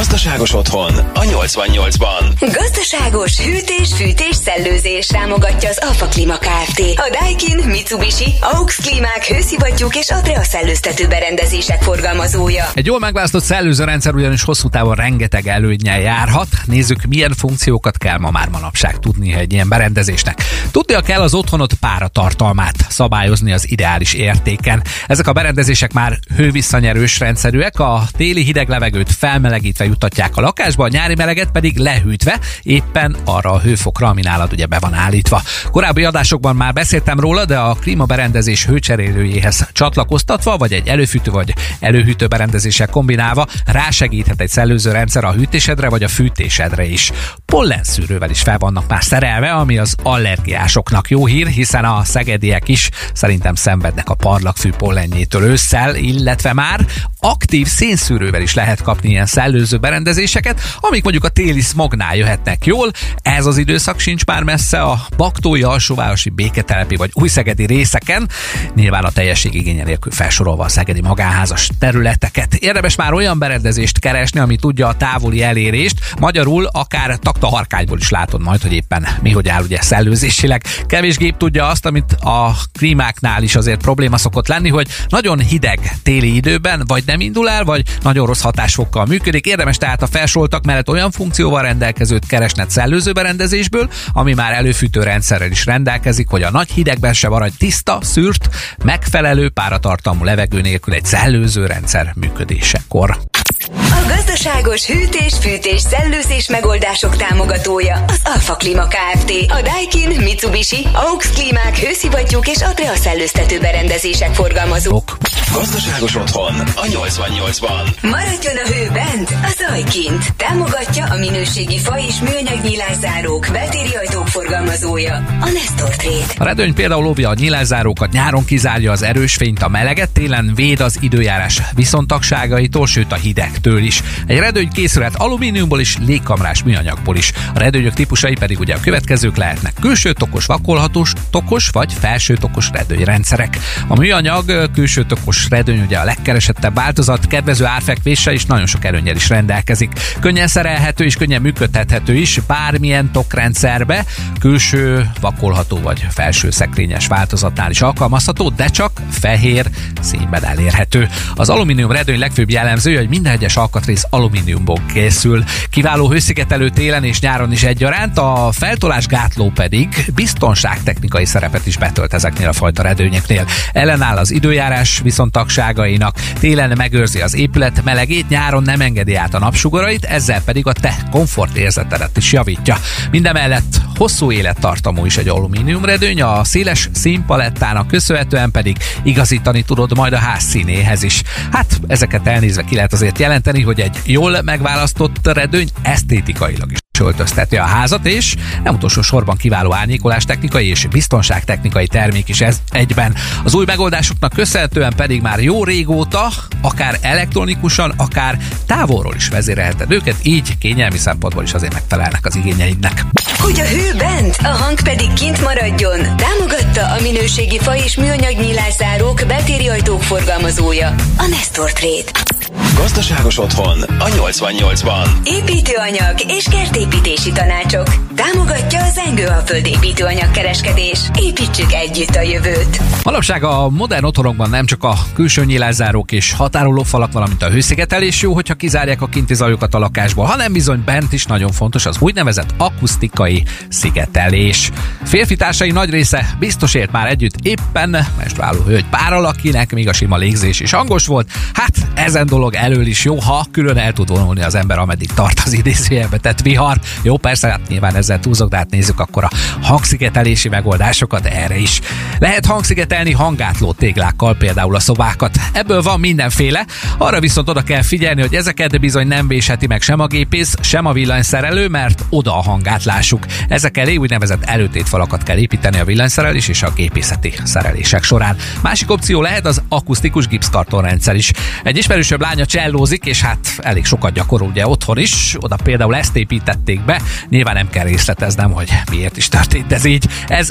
Gazdaságos 0.00 0.54
otthon 0.54 0.94
a 0.94 1.20
88-ban. 1.20 2.34
Gazdaságos 2.40 3.38
hűtés-fűtés 3.38 4.36
szellőzés 4.36 5.06
támogatja 5.06 5.68
az 5.68 5.78
Alfa 5.88 6.06
Klima 6.06 6.38
Kft. 6.38 6.80
A 6.96 7.16
Daikin, 7.20 7.68
Mitsubishi, 7.68 8.34
AUX 8.40 8.76
Klímák, 8.76 9.24
hőszivattyúk 9.24 9.96
és 9.96 10.10
Adrea 10.10 10.42
szellőztető 10.42 11.06
berendezések 11.08 11.82
forgalmazója. 11.82 12.64
Egy 12.74 12.86
jól 12.86 12.98
megválasztott 12.98 13.42
szellőzőrendszer 13.42 14.14
ugyanis 14.14 14.42
hosszú 14.42 14.68
távon 14.68 14.94
rengeteg 14.94 15.46
előnyel 15.46 16.00
járhat. 16.00 16.48
Nézzük, 16.64 17.02
milyen 17.02 17.34
funkciókat 17.34 17.98
kell 17.98 18.18
ma 18.18 18.30
már 18.30 18.48
manapság 18.48 18.98
tudni 18.98 19.34
egy 19.34 19.52
ilyen 19.52 19.68
berendezésnek. 19.68 20.42
Tudnia 20.70 21.00
kell 21.00 21.20
az 21.20 21.34
otthonot 21.34 21.74
páratartalmát 21.74 22.86
szabályozni 22.88 23.52
az 23.52 23.70
ideális 23.70 24.12
értéken. 24.12 24.82
Ezek 25.06 25.26
a 25.26 25.32
berendezések 25.32 25.92
már 25.92 26.18
hővisszanyerős 26.36 27.18
rendszerűek, 27.18 27.80
a 27.80 28.02
téli 28.16 28.42
hideg 28.42 28.68
levegőt 28.68 29.12
felmelegítve 29.12 29.88
jutatják 29.90 30.36
a 30.36 30.40
lakásba, 30.40 30.84
a 30.84 30.88
nyári 30.88 31.14
meleget 31.14 31.50
pedig 31.50 31.78
lehűtve, 31.78 32.38
éppen 32.62 33.16
arra 33.24 33.52
a 33.52 33.60
hőfokra, 33.60 34.08
ami 34.08 34.20
nálad 34.20 34.52
ugye 34.52 34.66
be 34.66 34.78
van 34.78 34.94
állítva. 34.94 35.42
Korábbi 35.70 36.04
adásokban 36.04 36.56
már 36.56 36.72
beszéltem 36.72 37.20
róla, 37.20 37.44
de 37.44 37.58
a 37.58 37.74
klímaberendezés 37.74 38.66
hőcserélőjéhez 38.66 39.68
csatlakoztatva, 39.72 40.56
vagy 40.56 40.72
egy 40.72 40.88
előfűtő 40.88 41.30
vagy 41.30 41.54
előhűtő 41.80 42.26
berendezéssel 42.26 42.86
kombinálva 42.86 43.46
rásegíthet 43.66 44.40
egy 44.40 44.48
szellőző 44.48 44.90
rendszer 44.90 45.24
a 45.24 45.32
hűtésedre 45.32 45.88
vagy 45.88 46.02
a 46.02 46.08
fűtésedre 46.08 46.84
is. 46.84 47.12
Pollenszűrővel 47.44 48.30
is 48.30 48.40
fel 48.40 48.58
vannak 48.58 48.88
már 48.88 49.04
szerelve, 49.04 49.50
ami 49.50 49.78
az 49.78 49.94
allergiásoknak 50.02 51.10
jó 51.10 51.26
hír, 51.26 51.46
hiszen 51.46 51.84
a 51.84 52.04
szegediek 52.04 52.68
is 52.68 52.88
szerintem 53.12 53.54
szenvednek 53.54 54.08
a 54.08 54.14
parlagfű 54.14 54.70
pollenjétől 54.70 55.42
ősszel, 55.42 55.94
illetve 55.94 56.52
már 56.52 56.86
aktív 57.18 57.66
szénszűrővel 57.66 58.42
is 58.42 58.54
lehet 58.54 58.82
kapni 58.82 59.08
ilyen 59.08 59.26
szellőző 59.26 59.78
berendezéseket, 59.80 60.60
amik 60.80 61.02
mondjuk 61.02 61.24
a 61.24 61.28
téli 61.28 61.60
smognál 61.60 62.16
jöhetnek 62.16 62.66
jól. 62.66 62.90
Ez 63.22 63.46
az 63.46 63.58
időszak 63.58 63.98
sincs 63.98 64.24
már 64.24 64.42
messze 64.42 64.80
a 64.80 65.00
Baktói 65.16 65.62
alsóvárosi 65.62 66.30
béketelepi 66.30 66.96
vagy 66.96 67.10
újszegedi 67.12 67.66
részeken, 67.66 68.28
nyilván 68.74 69.04
a 69.04 69.10
teljesség 69.10 69.54
igénye 69.54 69.84
nélkül 69.84 70.12
felsorolva 70.12 70.64
a 70.64 70.68
szegedi 70.68 71.00
magánházas 71.00 71.70
területeket. 71.78 72.54
Érdemes 72.54 72.96
már 72.96 73.12
olyan 73.12 73.38
berendezést 73.38 73.98
keresni, 73.98 74.40
ami 74.40 74.56
tudja 74.56 74.88
a 74.88 74.94
távoli 74.94 75.42
elérést, 75.42 75.98
magyarul 76.18 76.66
akár 76.72 77.18
takta 77.18 77.46
harkányból 77.46 77.98
is 77.98 78.10
látod 78.10 78.42
majd, 78.42 78.62
hogy 78.62 78.72
éppen 78.72 79.06
mi 79.22 79.30
hogy 79.30 79.48
áll 79.48 79.62
ugye 79.62 79.82
szellőzésileg. 79.82 80.64
Kevés 80.86 81.16
gép 81.16 81.36
tudja 81.36 81.66
azt, 81.66 81.86
amit 81.86 82.12
a 82.12 82.54
klímáknál 82.78 83.42
is 83.42 83.54
azért 83.54 83.80
probléma 83.80 84.18
szokott 84.18 84.48
lenni, 84.48 84.68
hogy 84.68 84.88
nagyon 85.08 85.38
hideg 85.38 85.96
téli 86.02 86.34
időben 86.34 86.82
vagy 86.86 87.02
nem 87.06 87.20
indul 87.20 87.48
el, 87.48 87.64
vagy 87.64 87.82
nagyon 88.02 88.26
rossz 88.26 88.40
hatásfokkal 88.40 89.06
működik. 89.06 89.46
Érdemes 89.46 89.69
tehát 89.76 90.02
a 90.02 90.06
felsoltak 90.06 90.64
mellett 90.64 90.88
olyan 90.88 91.10
funkcióval 91.10 91.62
rendelkezőt 91.62 92.26
keresned 92.26 92.70
szellőző 92.70 93.12
berendezésből, 93.12 93.90
ami 94.12 94.34
már 94.34 94.52
előfűtő 94.52 95.02
rendszerrel 95.02 95.50
is 95.50 95.66
rendelkezik, 95.66 96.28
hogy 96.28 96.42
a 96.42 96.50
nagy 96.50 96.70
hidegben 96.70 97.12
se 97.12 97.28
maradj 97.28 97.56
tiszta, 97.58 97.98
szűrt, 98.02 98.48
megfelelő 98.84 99.48
páratartalmú 99.48 100.24
levegő 100.24 100.60
nélkül 100.60 100.94
egy 100.94 101.04
szellőző 101.04 101.66
rendszer 101.66 102.12
működésekor. 102.16 103.29
A 103.76 104.04
gazdaságos 104.08 104.86
hűtés-fűtés 104.86 105.80
szellőzés 105.80 106.48
megoldások 106.48 107.16
támogatója 107.16 108.04
az 108.08 108.20
Alfa 108.24 108.54
Klima 108.54 108.86
Kft. 108.86 109.32
A 109.48 109.62
Daikin, 109.62 110.22
Mitsubishi, 110.22 110.86
AUX 110.92 111.30
Klímák, 111.30 111.78
hőszivattyúk 111.78 112.48
és 112.48 112.62
Adrea 112.62 112.94
szellőztető 112.94 113.58
berendezések 113.58 114.34
forgalmazók. 114.34 115.18
Gazdaságos 115.52 116.14
otthon 116.14 116.54
a 116.58 116.82
88-ban. 116.82 118.02
Maradjon 118.02 118.56
a 118.64 118.68
hő 118.72 118.90
bent, 118.92 119.30
a 119.30 119.52
zaj 119.58 119.82
kint. 119.82 120.36
Támogatja 120.36 121.04
a 121.04 121.16
minőségi 121.16 121.78
fa 121.78 121.98
és 122.08 122.20
műanyag 122.20 122.64
nyilászárók, 122.64 123.48
beltéri 123.52 123.94
ajtók 123.94 124.28
forgalmazója, 124.28 125.14
a 125.40 125.48
Nestor 125.52 125.96
Trade. 125.96 126.34
A 126.38 126.44
redőny 126.44 126.74
például 126.74 127.06
óvja 127.06 127.28
a 127.28 127.34
nyilázárókat, 127.34 128.12
nyáron 128.12 128.44
kizárja 128.44 128.92
az 128.92 129.02
erős 129.02 129.34
fényt, 129.34 129.62
a 129.62 129.68
meleget, 129.68 130.10
télen 130.10 130.52
véd 130.54 130.80
az 130.80 130.96
időjárás 131.00 131.60
viszontagságaitól, 131.74 132.86
sőt 132.86 133.12
a 133.12 133.16
hidegtől 133.60 133.82
is. 133.86 134.02
Egy 134.26 134.38
redőny 134.38 134.68
készülhet 134.68 135.14
alumíniumból 135.16 135.80
is, 135.80 135.96
légkamrás 136.06 136.62
műanyagból 136.62 137.16
is. 137.16 137.32
A 137.54 137.58
redőnyök 137.58 137.92
típusai 137.92 138.34
pedig 138.34 138.60
ugye 138.60 138.74
a 138.74 138.80
következők 138.80 139.36
lehetnek. 139.36 139.72
Külső 139.80 140.12
tokos 140.12 140.46
vakolhatós, 140.46 141.12
tokos 141.30 141.68
vagy 141.68 141.92
felső 141.92 142.36
tokos 142.36 142.70
redőnyrendszerek. 142.72 143.58
A 143.88 143.98
műanyag 143.98 144.70
külső 144.74 145.04
tokos 145.04 145.46
redőny 145.48 145.80
ugye 145.80 145.98
a 145.98 146.04
legkeresettebb 146.04 146.74
változat, 146.74 147.26
kedvező 147.26 147.64
árfekvéssel 147.64 148.32
is 148.32 148.44
nagyon 148.44 148.66
sok 148.66 148.84
előnyel 148.84 149.14
is 149.14 149.28
rendelkezik. 149.28 149.92
Könnyen 150.20 150.46
szerelhető 150.46 151.04
és 151.04 151.16
könnyen 151.16 151.42
működtethető 151.42 152.14
is 152.14 152.40
bármilyen 152.46 153.12
tokrendszerbe, 153.12 154.04
külső 154.40 155.10
vakolható 155.20 155.80
vagy 155.80 156.06
felső 156.10 156.50
szekrényes 156.50 157.06
változatnál 157.06 157.70
is 157.70 157.80
alkalmazható, 157.80 158.48
de 158.48 158.68
csak 158.68 159.00
fehér 159.10 159.66
színben 160.00 160.44
elérhető. 160.44 161.08
Az 161.34 161.48
alumínium 161.48 161.92
redőny 161.92 162.18
legfőbb 162.18 162.50
jellemzője, 162.50 162.98
hogy 162.98 163.08
minden 163.08 163.32
egyes 163.32 163.49
alkatrész 163.56 164.06
alumíniumból 164.10 164.82
készül. 164.92 165.44
Kiváló 165.70 166.10
hőszigetelő 166.10 166.68
télen 166.68 167.04
és 167.04 167.20
nyáron 167.20 167.52
is 167.52 167.62
egyaránt, 167.62 168.18
a 168.18 168.48
feltolás 168.52 169.06
gátló 169.06 169.50
pedig 169.54 169.88
biztonságtechnikai 170.14 171.24
szerepet 171.24 171.66
is 171.66 171.76
betölt 171.76 172.14
ezeknél 172.14 172.48
a 172.48 172.52
fajta 172.52 172.82
redőnyeknél. 172.82 173.46
Ellenáll 173.72 174.16
az 174.16 174.30
időjárás 174.30 175.00
viszontagságainak, 175.02 176.16
télen 176.38 176.72
megőrzi 176.76 177.20
az 177.20 177.34
épület 177.34 177.84
melegét, 177.84 178.28
nyáron 178.28 178.62
nem 178.62 178.80
engedi 178.80 179.14
át 179.14 179.34
a 179.34 179.38
napsugarait, 179.38 180.04
ezzel 180.04 180.42
pedig 180.42 180.66
a 180.66 180.72
te 180.72 180.96
komfortérzetedet 181.10 182.16
is 182.16 182.32
javítja. 182.32 182.76
Mindemellett 183.10 183.80
hosszú 183.96 184.32
élettartamú 184.32 185.04
is 185.04 185.16
egy 185.16 185.28
alumínium 185.28 185.84
redőny, 185.84 186.22
a 186.22 186.44
széles 186.44 186.88
színpalettának 186.92 187.86
köszönhetően 187.86 188.50
pedig 188.50 188.76
igazítani 189.02 189.62
tudod 189.62 189.96
majd 189.96 190.12
a 190.12 190.18
ház 190.18 190.42
színéhez 190.42 191.02
is. 191.02 191.22
Hát 191.52 191.80
ezeket 191.86 192.26
elnézve 192.26 192.62
ki 192.62 192.74
lehet 192.74 192.92
azért 192.92 193.18
jelenteni, 193.18 193.29
hogy 193.64 193.80
egy 193.80 194.00
jól 194.04 194.42
megválasztott 194.42 195.32
redőny 195.32 195.68
esztétikailag 195.82 196.72
is 196.72 196.78
öltözteti 197.00 197.56
a 197.56 197.64
házat, 197.64 198.06
és 198.06 198.36
nem 198.62 198.74
utolsó 198.74 199.02
sorban 199.02 199.36
kiváló 199.36 199.74
árnyékolás 199.74 200.24
technikai 200.24 200.68
és 200.68 200.86
biztonságtechnikai 200.86 201.86
termék 201.86 202.28
is 202.28 202.40
ez 202.40 202.56
egyben. 202.70 203.14
Az 203.44 203.54
új 203.54 203.64
megoldásoknak 203.64 204.32
köszönhetően 204.32 204.92
pedig 204.96 205.20
már 205.20 205.42
jó 205.42 205.64
régóta, 205.64 206.28
akár 206.60 206.98
elektronikusan, 207.00 207.92
akár 207.96 208.38
távolról 208.66 209.14
is 209.14 209.28
vezérelheted 209.28 209.92
őket, 209.92 210.16
így 210.22 210.58
kényelmi 210.58 210.98
szempontból 210.98 211.42
is 211.42 211.54
azért 211.54 211.72
megfelelnek 211.72 212.26
az 212.26 212.36
igényeidnek. 212.36 213.04
Hogy 213.38 213.60
a 213.60 213.66
hő 213.66 213.94
bent, 213.98 214.36
a 214.42 214.48
hang 214.48 214.82
pedig 214.82 215.12
kint 215.12 215.40
maradjon, 215.40 215.98
támogatta 216.16 216.86
a 216.86 217.00
minőségi 217.00 217.58
fa 217.58 217.76
és 217.76 217.96
műanyag 217.96 218.40
nyílászárók, 218.40 219.22
beltéri 219.26 219.68
ajtók 219.68 220.02
forgalmazója, 220.02 220.94
a 221.16 221.26
Nestor 221.26 221.72
Trade. 221.72 222.29
Gazdaságos 222.76 223.38
otthon 223.38 223.82
a 223.82 224.04
88-ban. 224.04 225.08
Építőanyag 225.24 226.14
és 226.26 226.46
kertépítési 226.50 227.32
tanácsok. 227.32 227.94
Támogatja 228.14 228.84
az 228.84 228.98
Engőalföld 229.06 229.66
építőanyag 229.66 230.30
kereskedés. 230.30 231.00
Építsük 231.20 231.72
együtt 231.72 232.14
a 232.14 232.20
jövőt. 232.20 232.80
Manapság 233.04 233.44
a 233.44 233.68
modern 233.68 234.04
otthonokban 234.04 234.50
nem 234.50 234.66
csak 234.66 234.84
a 234.84 234.94
külső 235.14 235.44
nyílászárók 235.44 236.12
és 236.12 236.32
határoló 236.32 236.82
falak, 236.82 237.12
valamint 237.12 237.42
a 237.42 237.50
hőszigetelés 237.50 238.22
jó, 238.22 238.34
hogyha 238.34 238.54
kizárják 238.54 239.02
a 239.02 239.06
kinti 239.06 239.34
zajokat 239.34 239.74
a 239.74 239.78
lakásból, 239.78 240.24
hanem 240.24 240.52
bizony 240.52 240.82
bent 240.84 241.12
is 241.12 241.24
nagyon 241.24 241.52
fontos 241.52 241.86
az 241.86 241.96
úgynevezett 242.00 242.54
akusztikai 242.56 243.44
szigetelés. 243.68 244.70
Férfi 245.04 245.36
társai 245.36 245.70
nagy 245.70 245.90
része 245.90 246.36
biztos 246.38 246.74
ért 246.74 246.92
már 246.92 247.08
együtt 247.08 247.34
éppen 247.42 248.06
menstruáló 248.18 248.62
hölgy 248.62 248.86
párral, 248.90 249.24
akinek 249.24 249.72
még 249.72 249.88
a 249.88 249.92
sima 249.92 250.16
légzés 250.16 250.60
is 250.60 250.72
hangos 250.72 251.06
volt. 251.06 251.30
Hát 251.52 251.76
ezen 251.94 252.26
dolog 252.26 252.39
elől 252.48 252.86
is 252.86 253.04
jó, 253.04 253.18
ha 253.18 253.46
külön 253.50 253.76
el 253.76 253.92
tud 253.92 254.08
vonulni 254.08 254.42
az 254.42 254.54
ember, 254.54 254.78
ameddig 254.78 255.12
tart 255.12 255.40
az 255.44 255.52
idézőjelbe 255.52 256.18
tett 256.18 256.40
vihar. 256.40 256.80
Jó, 257.02 257.16
persze, 257.16 257.48
hát 257.48 257.68
nyilván 257.68 257.94
ezzel 257.94 258.20
túlzok, 258.20 258.48
de 258.48 258.56
hát 258.56 258.70
nézzük 258.70 259.00
akkor 259.00 259.24
a 259.24 259.30
hangszigetelési 259.62 260.48
megoldásokat 260.48 261.26
erre 261.26 261.58
is. 261.58 261.80
Lehet 262.18 262.46
hangszigetelni 262.46 263.12
hangátló 263.12 263.72
téglákkal 263.72 264.34
például 264.36 264.74
a 264.74 264.80
szobákat. 264.80 265.38
Ebből 265.52 265.82
van 265.82 266.00
mindenféle, 266.00 266.66
arra 266.98 267.20
viszont 267.20 267.48
oda 267.48 267.62
kell 267.62 267.82
figyelni, 267.82 268.20
hogy 268.20 268.34
ezeket 268.34 268.80
bizony 268.80 269.06
nem 269.06 269.28
vésheti 269.28 269.66
meg 269.66 269.82
sem 269.82 270.00
a 270.00 270.06
gépész, 270.06 270.54
sem 270.60 270.86
a 270.86 270.92
villanyszerelő, 270.92 271.68
mert 271.68 272.04
oda 272.08 272.36
a 272.36 272.42
hangátlásuk. 272.42 273.26
Ezek 273.48 273.76
elé 273.76 273.96
úgynevezett 273.96 274.44
előtétfalakat 274.44 275.22
kell 275.22 275.36
építeni 275.36 275.78
a 275.78 275.84
villanyszerelés 275.84 276.48
és 276.48 276.62
a 276.62 276.72
gépészeti 276.76 277.32
szerelések 277.44 278.02
során. 278.02 278.36
Másik 278.62 278.90
opció 278.90 279.22
lehet 279.22 279.46
az 279.46 279.62
akusztikus 279.68 280.26
gipszkartonrendszer 280.26 281.14
is. 281.14 281.32
Egy 281.62 281.76
ismerősöbb 281.76 282.20
lánya 282.30 282.46
csellózik, 282.46 283.04
és 283.04 283.22
hát 283.22 283.58
elég 283.58 283.84
sokat 283.84 284.12
gyakorol 284.12 284.48
ugye 284.48 284.66
otthon 284.66 284.98
is, 284.98 285.36
oda 285.40 285.56
például 285.64 285.96
ezt 285.96 286.16
építették 286.16 286.84
be, 286.84 287.02
nyilván 287.28 287.54
nem 287.54 287.70
kell 287.70 287.84
részleteznem, 287.84 288.52
hogy 288.52 288.68
miért 288.90 289.16
is 289.16 289.28
történt 289.28 289.72
ez 289.72 289.84
így. 289.84 290.08
Ez 290.28 290.50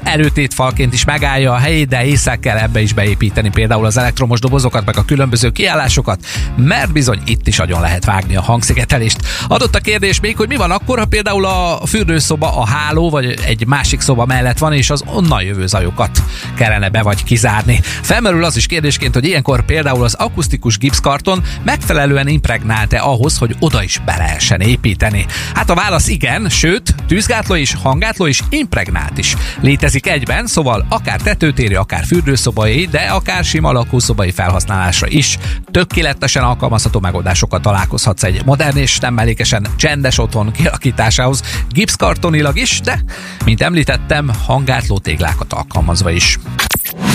falként 0.49 0.93
is 0.93 1.05
megállja 1.05 1.53
a 1.53 1.57
helyét, 1.57 1.87
de 1.87 2.05
észre 2.05 2.35
kell 2.35 2.57
ebbe 2.57 2.81
is 2.81 2.93
beépíteni 2.93 3.49
például 3.49 3.85
az 3.85 3.97
elektromos 3.97 4.39
dobozokat, 4.39 4.85
meg 4.85 4.97
a 4.97 5.05
különböző 5.05 5.49
kiállásokat, 5.49 6.25
mert 6.55 6.91
bizony 6.91 7.21
itt 7.25 7.47
is 7.47 7.57
nagyon 7.57 7.81
lehet 7.81 8.05
vágni 8.05 8.35
a 8.35 8.41
hangszigetelést. 8.41 9.19
Adott 9.47 9.75
a 9.75 9.79
kérdés 9.79 10.19
még, 10.19 10.35
hogy 10.37 10.47
mi 10.47 10.55
van 10.55 10.71
akkor, 10.71 10.99
ha 10.99 11.05
például 11.05 11.45
a 11.45 11.81
fürdőszoba 11.85 12.57
a 12.57 12.65
háló 12.65 13.09
vagy 13.09 13.39
egy 13.45 13.67
másik 13.67 13.99
szoba 13.99 14.25
mellett 14.25 14.57
van, 14.57 14.73
és 14.73 14.89
az 14.89 15.03
onnan 15.05 15.43
jövő 15.43 15.67
zajokat 15.67 16.23
kellene 16.55 16.89
be 16.89 17.01
vagy 17.01 17.23
kizárni. 17.23 17.79
Felmerül 17.83 18.43
az 18.43 18.57
is 18.57 18.65
kérdésként, 18.65 19.13
hogy 19.13 19.25
ilyenkor 19.25 19.65
például 19.65 20.03
az 20.03 20.13
akusztikus 20.13 20.77
gipszkarton 20.77 21.43
megfelelően 21.69 22.27
impregnált-e 22.27 23.01
ahhoz, 23.01 23.37
hogy 23.37 23.55
oda 23.59 23.83
is 23.83 24.01
be 24.05 24.15
lehessen 24.17 24.61
építeni. 24.61 25.25
Hát 25.53 25.69
a 25.69 25.75
válasz 25.75 26.07
igen, 26.07 26.49
sőt, 26.49 26.95
tűzgátló 27.07 27.55
is, 27.55 27.73
hangátló 27.73 28.25
is, 28.25 28.41
impregnált 28.49 29.17
is. 29.17 29.35
Létezik 29.61 30.07
egyben, 30.07 30.47
szóval 30.47 30.85
akár 30.89 31.21
tetőtéri, 31.21 31.75
akár 31.75 32.05
fürdőszobai, 32.05 32.85
de 32.91 32.99
akár 32.99 33.43
sima 33.43 33.71
lakószobai 33.71 34.31
felhasználásra 34.31 35.07
is. 35.07 35.37
Tökéletesen 35.71 36.43
alkalmazható 36.43 36.99
megoldásokat 36.99 37.61
találkozhatsz 37.61 38.23
egy 38.23 38.45
modern 38.45 38.77
és 38.77 38.99
nem 38.99 39.13
mellékesen 39.13 39.67
csendes 39.75 40.17
otthon 40.17 40.51
kialakításához, 40.51 41.41
gipszkartonilag 41.69 42.57
is, 42.57 42.79
de, 42.81 43.03
mint 43.45 43.61
említettem, 43.61 44.31
hangátló 44.45 44.97
téglákat 44.97 45.53
alkalmazva 45.53 46.09
is. 46.09 46.39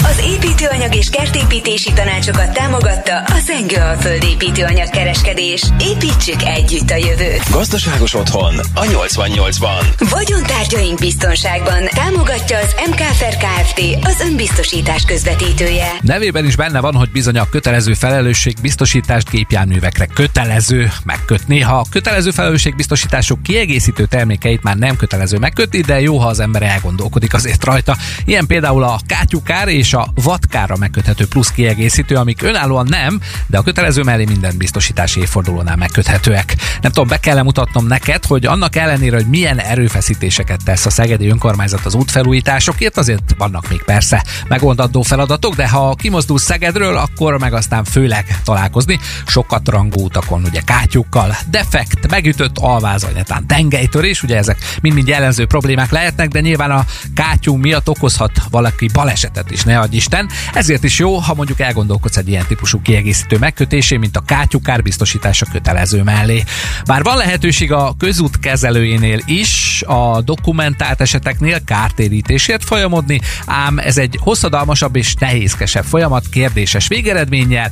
Az 0.05 0.25
építőanyag 0.27 0.95
és 0.95 1.11
kertépítési 1.11 1.93
tanácsokat 1.93 2.53
támogatta 2.53 3.19
a 3.19 3.39
Zengő 3.47 3.77
Alföld 3.77 4.25
építőanyag 4.45 4.89
kereskedés. 4.89 5.63
Építsük 5.81 6.43
együtt 6.43 6.91
a 6.91 6.97
jövőt. 6.97 7.51
Gazdaságos 7.51 8.15
otthon 8.15 8.55
a 8.75 8.83
88-ban. 8.83 10.09
Vagyontárgyaink 10.11 10.99
biztonságban 10.99 11.83
támogatja 11.95 12.59
az 12.59 12.75
MKFR 12.91 13.37
Kft. 13.37 13.81
az 14.03 14.21
önbiztosítás 14.21 15.05
közvetítője. 15.05 15.93
Nevében 16.01 16.45
is 16.45 16.57
benne 16.57 16.81
van, 16.81 16.95
hogy 16.95 17.11
bizony 17.11 17.39
a 17.39 17.49
kötelező 17.49 17.95
felelősség 17.95 18.57
biztosítást 18.63 19.31
gépjárművekre 19.31 20.07
kötelező 20.07 20.93
megkötni. 21.05 21.61
Ha 21.61 21.77
a 21.77 21.85
kötelező 21.91 22.31
felelősségbiztosítások 22.31 23.43
kiegészítő 23.43 24.07
termékeit 24.07 24.63
már 24.63 24.77
nem 24.77 24.97
kötelező 24.97 25.39
megkötni, 25.39 25.81
de 25.81 26.01
jó, 26.01 26.19
ha 26.19 26.29
az 26.29 26.41
ember 26.41 26.63
elgondolkodik 26.63 27.35
azért 27.35 27.65
rajta. 27.65 27.97
Ilyen 28.25 28.47
például 28.47 28.83
a 28.83 29.01
kátyukár 29.07 29.69
és 29.69 29.95
a 29.95 30.09
vatkára 30.15 30.77
megköthető 30.77 31.27
plusz 31.27 31.51
kiegészítő, 31.51 32.15
amik 32.15 32.43
önállóan 32.43 32.87
nem, 32.91 33.21
de 33.47 33.59
a 33.59 33.63
kötelező 33.63 34.03
mellé 34.03 34.25
minden 34.35 34.59
biztosítási 34.59 35.21
évfordulónál 35.21 35.77
megköthetőek. 35.77 36.57
Nem 36.81 36.93
tudom, 36.93 37.09
be 37.09 37.19
kell 37.19 37.43
mutatnom 37.43 37.87
neked, 37.87 38.25
hogy 38.25 38.47
annak 38.47 38.77
ellenére, 38.77 39.17
hogy 39.17 39.27
milyen 39.27 39.59
erőfeszítéseket 39.59 40.61
tesz 40.65 40.87
a 40.87 40.91
Szegedi 40.91 41.29
önkormányzat 41.29 41.85
az 41.85 41.95
útfelújításokért, 41.95 42.97
azért 42.97 43.35
vannak 43.39 43.69
még 43.69 43.83
persze 43.83 44.25
megoldandó 44.49 45.03
feladatok, 45.03 45.55
de 45.55 45.69
ha 45.69 45.95
kimozdul 45.95 46.39
Szegedről, 46.39 46.97
akkor 46.97 47.39
meg 47.39 47.53
aztán 47.53 47.85
főleg 47.85 48.41
találkozni 48.45 48.99
sokat 49.27 49.69
rangú 49.69 50.05
utakon, 50.05 50.45
ugye 50.45 50.61
kátyukkal, 50.61 51.37
defekt, 51.51 52.11
megütött 52.11 52.59
alváz, 52.59 53.05
vagy 53.05 53.15
netán 53.15 53.47
tengelytörés, 53.47 54.23
ugye 54.23 54.37
ezek 54.37 54.59
mind-mind 54.81 55.09
jellemző 55.09 55.47
problémák 55.47 55.91
lehetnek, 55.91 56.29
de 56.29 56.41
nyilván 56.41 56.71
a 56.71 56.85
kátyú 57.15 57.57
miatt 57.57 57.89
okozhat 57.89 58.33
valaki 58.51 58.89
balesetet 58.93 59.51
is, 59.51 59.63
ne 59.63 59.79
adj 59.79 59.97
Isten. 59.97 60.29
Ezért 60.53 60.85
is 60.85 60.99
jó, 60.99 61.17
ha 61.17 61.35
mondjuk 61.35 61.61
elgondolkodsz 61.61 62.17
egy 62.17 62.29
ilyen 62.29 62.47
típusú 62.47 62.83
kiegészítő 62.83 63.39
megkötésé, 63.39 63.97
mint 63.97 64.17
a 64.17 64.24
kátyukár 64.27 64.83
biztosítása 64.83 65.47
kötelező 65.53 66.03
mellé. 66.03 66.45
Bár 66.85 67.03
van 67.03 67.17
lehetőség 67.17 67.73
a 67.73 67.95
közút 67.99 68.39
kezelőjénél 68.39 69.21
is 69.25 69.83
a 69.87 70.21
dokumentált 70.21 71.01
eseteknél 71.01 71.65
kártérítésért 71.65 72.65
folyamodni, 72.65 73.21
ám 73.47 73.79
ez 73.79 73.99
egy 73.99 74.19
hosszadalmasabb 74.21 74.97
és 74.97 75.15
nehézkesebb 75.15 75.85
folyamat 75.85 76.29
kérdéses 76.29 76.89
végeredménnyel. 76.89 77.71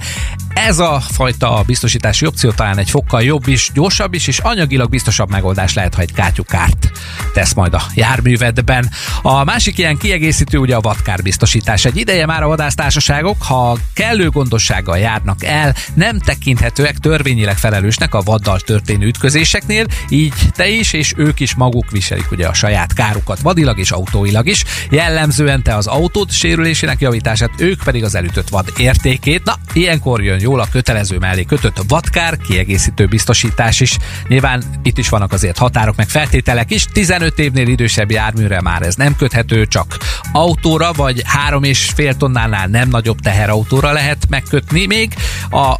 Ez 0.54 0.78
a 0.78 1.00
fajta 1.00 1.62
biztosítási 1.66 2.26
opció 2.26 2.50
talán 2.50 2.78
egy 2.78 2.90
fokkal 2.90 3.22
jobb 3.22 3.46
is, 3.46 3.70
gyorsabb 3.75 4.14
is, 4.14 4.26
és 4.26 4.38
anyagilag 4.38 4.90
biztosabb 4.90 5.31
megoldás 5.31 5.75
lehet, 5.75 5.94
ha 5.94 6.00
egy 6.00 6.12
kátyukárt 6.12 6.90
tesz 7.32 7.52
majd 7.52 7.75
a 7.75 7.82
járművedben. 7.94 8.90
A 9.22 9.44
másik 9.44 9.78
ilyen 9.78 9.96
kiegészítő 9.96 10.58
ugye 10.58 10.75
a 10.75 10.81
vadkár 10.81 11.22
biztosítás. 11.22 11.84
Egy 11.84 11.96
ideje 11.96 12.26
már 12.26 12.43
a 12.43 12.46
vadásztársaságok, 12.46 13.43
ha 13.43 13.78
kellő 13.94 14.28
gondossággal 14.28 14.99
járnak 14.99 15.44
el, 15.44 15.75
nem 15.94 16.19
tekinthetőek 16.43 16.99
törvényileg 16.99 17.59
felelősnek 17.59 18.15
a 18.15 18.21
vaddal 18.21 18.61
történő 18.61 19.06
ütközéseknél, 19.06 19.87
így 20.09 20.33
te 20.55 20.69
is 20.69 20.93
és 20.93 21.12
ők 21.17 21.41
is 21.41 21.55
maguk 21.55 21.91
viselik 21.91 22.31
ugye 22.31 22.47
a 22.47 22.55
saját 22.55 22.93
kárukat 22.93 23.41
vadilag 23.41 23.79
és 23.79 23.91
autóilag 23.91 24.47
is. 24.47 24.65
Jellemzően 24.91 25.62
te 25.62 25.77
az 25.77 25.87
autót 25.87 26.31
sérülésének 26.31 27.00
javítását, 27.00 27.50
ők 27.56 27.83
pedig 27.85 28.05
az 28.05 28.15
elütött 28.15 28.49
vad 28.49 28.73
értékét. 28.77 29.44
Na, 29.44 29.55
ilyenkor 29.73 30.23
jön 30.23 30.41
jól 30.41 30.61
a 30.61 30.67
kötelező 30.71 31.19
mellé 31.19 31.43
kötött 31.43 31.83
vadkár 31.89 32.37
kiegészítő 32.37 33.06
biztosítás 33.06 33.81
is. 33.81 33.97
Nyilván 34.29 34.62
itt 34.83 34.99
is 34.99 35.09
vannak 35.09 35.33
azért 35.33 35.59
határok 35.59 35.97
meg 35.97 36.09
feltételek 36.09 36.71
is. 36.71 36.85
15 36.93 37.38
évnél 37.38 37.67
idősebb 37.69 38.11
járműre 38.11 38.61
már 38.61 38.83
ez 38.83 38.95
nem 38.95 39.17
köthető, 39.17 39.67
csak 39.67 39.97
autóra 40.33 40.93
vagy 40.93 41.23
három 41.25 41.62
és 41.62 41.91
fél 41.95 42.17
tonnánál 42.17 42.67
nem 42.67 42.88
nagyobb 42.88 43.21
teherautóra 43.21 43.93
lehet 43.93 44.27
megkötni 44.29 44.87
még. 44.87 45.15
A 45.50 45.75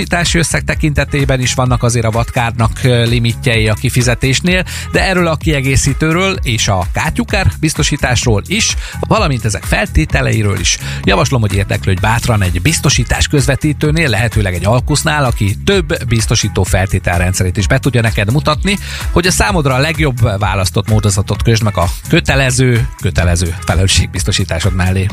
biztosítási 0.00 0.38
összeg 0.38 0.64
tekintetében 0.64 1.40
is 1.40 1.54
vannak 1.54 1.82
azért 1.82 2.06
a 2.06 2.10
vadkárnak 2.10 2.80
limitjei 2.82 3.68
a 3.68 3.74
kifizetésnél, 3.74 4.64
de 4.92 5.08
erről 5.08 5.26
a 5.26 5.36
kiegészítőről 5.36 6.36
és 6.42 6.68
a 6.68 6.86
kátyukár 6.92 7.46
biztosításról 7.60 8.42
is, 8.46 8.76
valamint 9.00 9.44
ezek 9.44 9.62
feltételeiről 9.62 10.58
is. 10.60 10.78
Javaslom, 11.04 11.40
hogy 11.40 11.54
érdeklődj 11.54 12.00
bátran 12.00 12.42
egy 12.42 12.62
biztosítás 12.62 13.26
közvetítőnél, 13.28 14.08
lehetőleg 14.08 14.54
egy 14.54 14.66
alkusznál, 14.66 15.24
aki 15.24 15.56
több 15.64 16.04
biztosító 16.04 16.62
feltételrendszerét 16.62 17.56
is 17.56 17.66
be 17.66 17.78
tudja 17.78 18.00
neked 18.00 18.32
mutatni, 18.32 18.78
hogy 19.12 19.26
a 19.26 19.30
számodra 19.30 19.74
a 19.74 19.78
legjobb 19.78 20.38
választott 20.38 20.88
módozatot 20.88 21.42
közd 21.42 21.62
meg 21.62 21.76
a 21.76 21.84
kötelező, 22.08 22.88
kötelező 23.02 23.56
felelősségbiztosításod 23.64 24.74
mellé. 24.74 25.06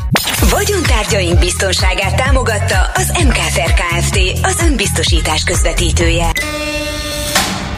Vagyontárgyaink 0.50 1.38
biztonságát 1.38 2.16
támogatta 2.16 2.90
az 2.94 3.12
MKFR 3.24 3.72
Kft. 3.72 4.18
az 4.42 4.67
önbiztosítás 4.68 5.44
közvetítője. 5.44 6.32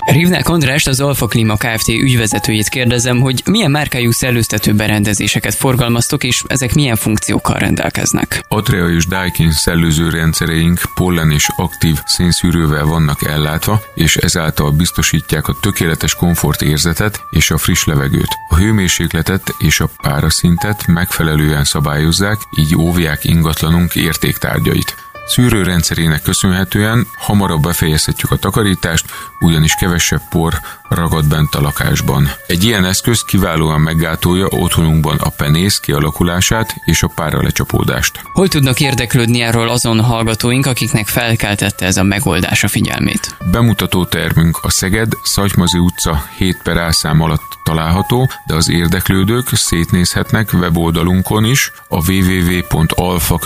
Rivnák 0.04 0.48
Andrást, 0.48 0.88
az 0.88 1.00
Alfa 1.00 1.26
Klima 1.26 1.56
Kft. 1.56 1.88
ügyvezetőjét 1.88 2.69
kérdezem, 2.69 3.20
hogy 3.20 3.42
milyen 3.44 3.70
márkájú 3.70 4.10
szellőztető 4.10 4.75
berendezéseket 4.75 5.54
forgalmaztok, 5.54 6.25
és 6.25 6.42
ezek 6.46 6.75
milyen 6.75 6.96
funkciókkal 6.96 7.58
rendelkeznek. 7.58 8.44
Atrea 8.48 8.88
és 8.88 9.06
Daikin 9.06 9.52
szellőző 9.52 10.08
rendszereink 10.08 10.81
pollen 10.94 11.31
és 11.31 11.48
aktív 11.56 11.96
szénszűrővel 12.06 12.84
vannak 12.84 13.26
ellátva, 13.26 13.82
és 13.94 14.16
ezáltal 14.16 14.70
biztosítják 14.70 15.48
a 15.48 15.56
tökéletes 15.60 16.14
komfort 16.14 16.62
érzetet 16.62 17.20
és 17.30 17.50
a 17.50 17.59
friss 17.59 17.85
levegőt. 17.85 18.37
A 18.49 18.56
hőmérsékletet 18.56 19.54
és 19.59 19.80
a 19.80 19.88
páraszintet 20.02 20.87
megfelelően 20.87 21.64
szabályozzák, 21.64 22.38
így 22.59 22.76
óvják 22.76 23.25
ingatlanunk 23.25 23.94
értéktárgyait. 23.94 25.09
Szűrőrendszerének 25.30 26.22
köszönhetően 26.22 27.06
hamarabb 27.18 27.62
befejezhetjük 27.62 28.30
a 28.30 28.37
takarítást, 28.37 29.04
ugyanis 29.40 29.75
kevesebb 29.75 30.20
por 30.30 30.54
ragad 30.88 31.28
bent 31.28 31.54
a 31.54 31.60
lakásban. 31.60 32.30
Egy 32.46 32.64
ilyen 32.64 32.84
eszköz 32.84 33.22
kiválóan 33.22 33.80
meggátolja 33.80 34.46
otthonunkban 34.46 35.16
a 35.16 35.28
penész 35.28 35.78
kialakulását 35.78 36.75
és 36.84 37.02
a 37.02 37.06
pára 37.14 37.42
lecsapódást. 37.42 38.20
Hol 38.32 38.49
tudnak 38.49 38.80
érdeklődni 38.80 39.40
erről 39.40 39.68
azon 39.68 40.00
hallgatóink, 40.00 40.66
akiknek 40.66 41.06
felkeltette 41.06 41.87
ez 41.87 41.96
a 41.96 42.02
megoldás 42.02 42.64
a 42.64 42.68
figyelmét? 42.68 43.37
Bemutató 43.50 44.04
termünk 44.04 44.58
a 44.62 44.70
Szeged, 44.70 45.12
Szagymazi 45.22 45.78
utca 45.78 46.26
7 46.37 46.60
per 46.62 46.76
álszám 46.76 47.20
alatt 47.20 47.50
található, 47.70 48.30
de 48.46 48.54
az 48.54 48.70
érdeklődők 48.70 49.48
szétnézhetnek 49.52 50.52
weboldalunkon 50.52 51.44
is 51.44 51.72
a 51.88 52.10
www.alfa 52.10 53.38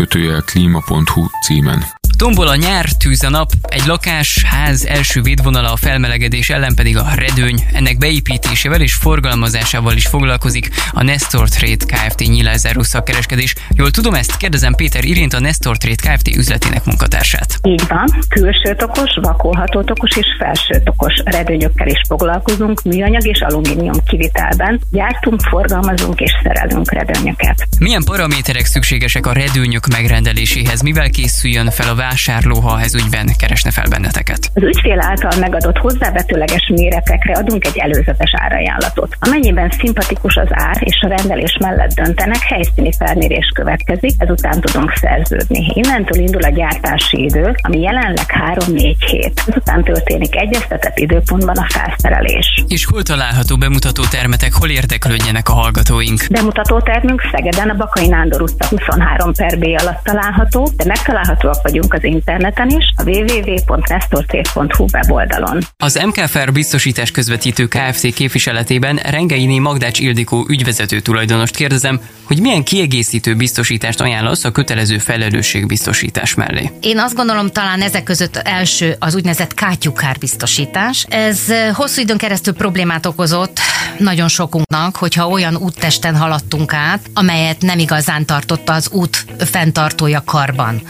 címen. 1.42 2.03
Tombol 2.24 2.48
a 2.48 2.56
nyár, 2.56 2.84
tűz 2.84 3.24
a 3.24 3.30
nap, 3.30 3.50
egy 3.68 3.86
lakás, 3.86 4.44
ház 4.44 4.86
első 4.86 5.22
védvonala 5.22 5.72
a 5.72 5.76
felmelegedés 5.76 6.50
ellen 6.50 6.74
pedig 6.74 6.96
a 6.96 7.06
redőny. 7.14 7.64
Ennek 7.72 7.98
beépítésével 7.98 8.80
és 8.80 8.94
forgalmazásával 8.94 9.92
is 9.92 10.06
foglalkozik 10.06 10.68
a 10.92 11.02
Nestor 11.02 11.48
Trade 11.48 11.84
Kft. 11.84 12.18
nyilázáró 12.18 12.82
szakkereskedés. 12.82 13.54
Jól 13.74 13.90
tudom 13.90 14.14
ezt? 14.14 14.36
Kérdezem 14.36 14.74
Péter 14.74 15.04
Irint, 15.04 15.32
a 15.32 15.40
Nestor 15.40 15.76
Trade 15.76 16.14
Kft. 16.14 16.36
üzletének 16.36 16.84
munkatársát. 16.84 17.58
Így 17.62 17.82
van, 17.88 18.08
külső 18.28 18.74
tokos, 18.76 19.18
vakolható 19.22 19.82
tokos 19.82 20.16
és 20.16 20.26
felső 20.38 20.82
tokos 20.84 21.14
redőnyökkel 21.24 21.88
is 21.88 22.00
foglalkozunk, 22.08 22.82
műanyag 22.82 23.26
és 23.26 23.40
alumínium 23.40 24.04
kivitelben. 24.06 24.80
Gyártunk, 24.90 25.40
forgalmazunk 25.40 26.20
és 26.20 26.32
szerelünk 26.42 26.92
redőnyöket. 26.92 27.66
Milyen 27.78 28.02
paraméterek 28.04 28.64
szükségesek 28.64 29.26
a 29.26 29.32
redőnyök 29.32 29.86
megrendeléséhez? 29.86 30.80
Mivel 30.80 31.10
készüljön 31.10 31.70
fel 31.70 31.88
a 31.88 31.94
vásárló, 32.14 32.60
ha 32.60 32.80
ez 32.80 32.94
ügyben 32.94 33.28
keresne 33.38 33.70
fel 33.70 33.88
benneteket? 33.88 34.50
Az 34.54 34.62
ügyfél 34.62 35.00
által 35.00 35.32
megadott 35.40 35.78
hozzávetőleges 35.78 36.70
méretekre 36.74 37.32
adunk 37.32 37.64
egy 37.66 37.78
előzetes 37.78 38.32
árajánlatot. 38.36 39.16
Amennyiben 39.18 39.70
szimpatikus 39.70 40.36
az 40.36 40.48
ár 40.50 40.76
és 40.80 40.98
a 41.06 41.08
rendelés 41.08 41.56
mellett 41.60 41.94
döntenek, 41.94 42.42
helyszíni 42.42 42.92
felmérés 42.98 43.48
következik, 43.54 44.12
ezután 44.18 44.60
tudunk 44.60 44.92
szerződni. 44.94 45.66
Innentől 45.74 46.22
indul 46.22 46.42
a 46.42 46.48
gyártási 46.48 47.22
idő, 47.22 47.54
ami 47.62 47.80
jelenleg 47.80 48.26
3-4 48.54 48.96
hét. 49.10 49.42
Ezután 49.46 49.84
történik 49.84 50.36
egyeztetett 50.36 50.98
időpontban 50.98 51.56
a 51.56 51.66
felszerelés. 51.68 52.64
És 52.68 52.84
hol 52.84 53.02
található 53.02 53.56
bemutató 53.56 54.02
termetek, 54.10 54.52
hol 54.52 54.68
érdeklődjenek 54.68 55.48
a 55.48 55.52
hallgatóink? 55.52 56.26
Bemutató 56.30 56.80
termünk 56.80 57.22
Szegeden 57.32 57.68
a 57.70 57.74
Bakai 57.74 58.06
Nándor 58.06 58.42
utca 58.42 58.66
23 58.68 59.32
per 59.32 59.58
B 59.58 59.64
alatt 59.64 60.04
található, 60.04 60.70
de 60.76 60.84
megtalálhatóak 60.86 61.62
vagyunk 61.62 61.93
az 61.94 62.04
interneten 62.04 62.68
is, 62.68 62.84
a 62.96 63.02
www.nestorcég.hu 63.02 64.86
weboldalon. 64.92 65.58
Az 65.76 66.00
MKFR 66.06 66.52
biztosítás 66.52 67.10
közvetítő 67.10 67.66
Kft. 67.66 68.14
képviseletében 68.14 68.96
Rengeini 68.96 69.58
Magdács 69.58 69.98
Ildikó 70.00 70.46
ügyvezető 70.48 71.00
tulajdonost 71.00 71.56
kérdezem, 71.56 72.00
hogy 72.22 72.40
milyen 72.40 72.62
kiegészítő 72.62 73.34
biztosítást 73.34 74.00
ajánlasz 74.00 74.44
a 74.44 74.50
kötelező 74.50 74.98
felelősségbiztosítás 74.98 76.34
mellé. 76.34 76.70
Én 76.80 76.98
azt 76.98 77.14
gondolom, 77.14 77.50
talán 77.50 77.80
ezek 77.80 78.02
között 78.02 78.36
első 78.36 78.96
az 78.98 79.14
úgynevezett 79.14 79.54
kátyukár 79.54 80.18
biztosítás. 80.18 81.06
Ez 81.08 81.40
eh, 81.48 81.74
hosszú 81.74 82.00
időn 82.00 82.18
keresztül 82.18 82.54
problémát 82.54 83.06
okozott 83.06 83.60
nagyon 83.98 84.28
sokunknak, 84.28 84.96
hogyha 84.96 85.28
olyan 85.28 85.56
úttesten 85.56 86.16
haladtunk 86.16 86.72
át, 86.72 87.00
amelyet 87.14 87.62
nem 87.62 87.78
igazán 87.78 88.26
tartotta 88.26 88.72
az 88.72 88.90
út 88.90 89.24
fenntartója 89.38 90.22
karban. 90.24 90.82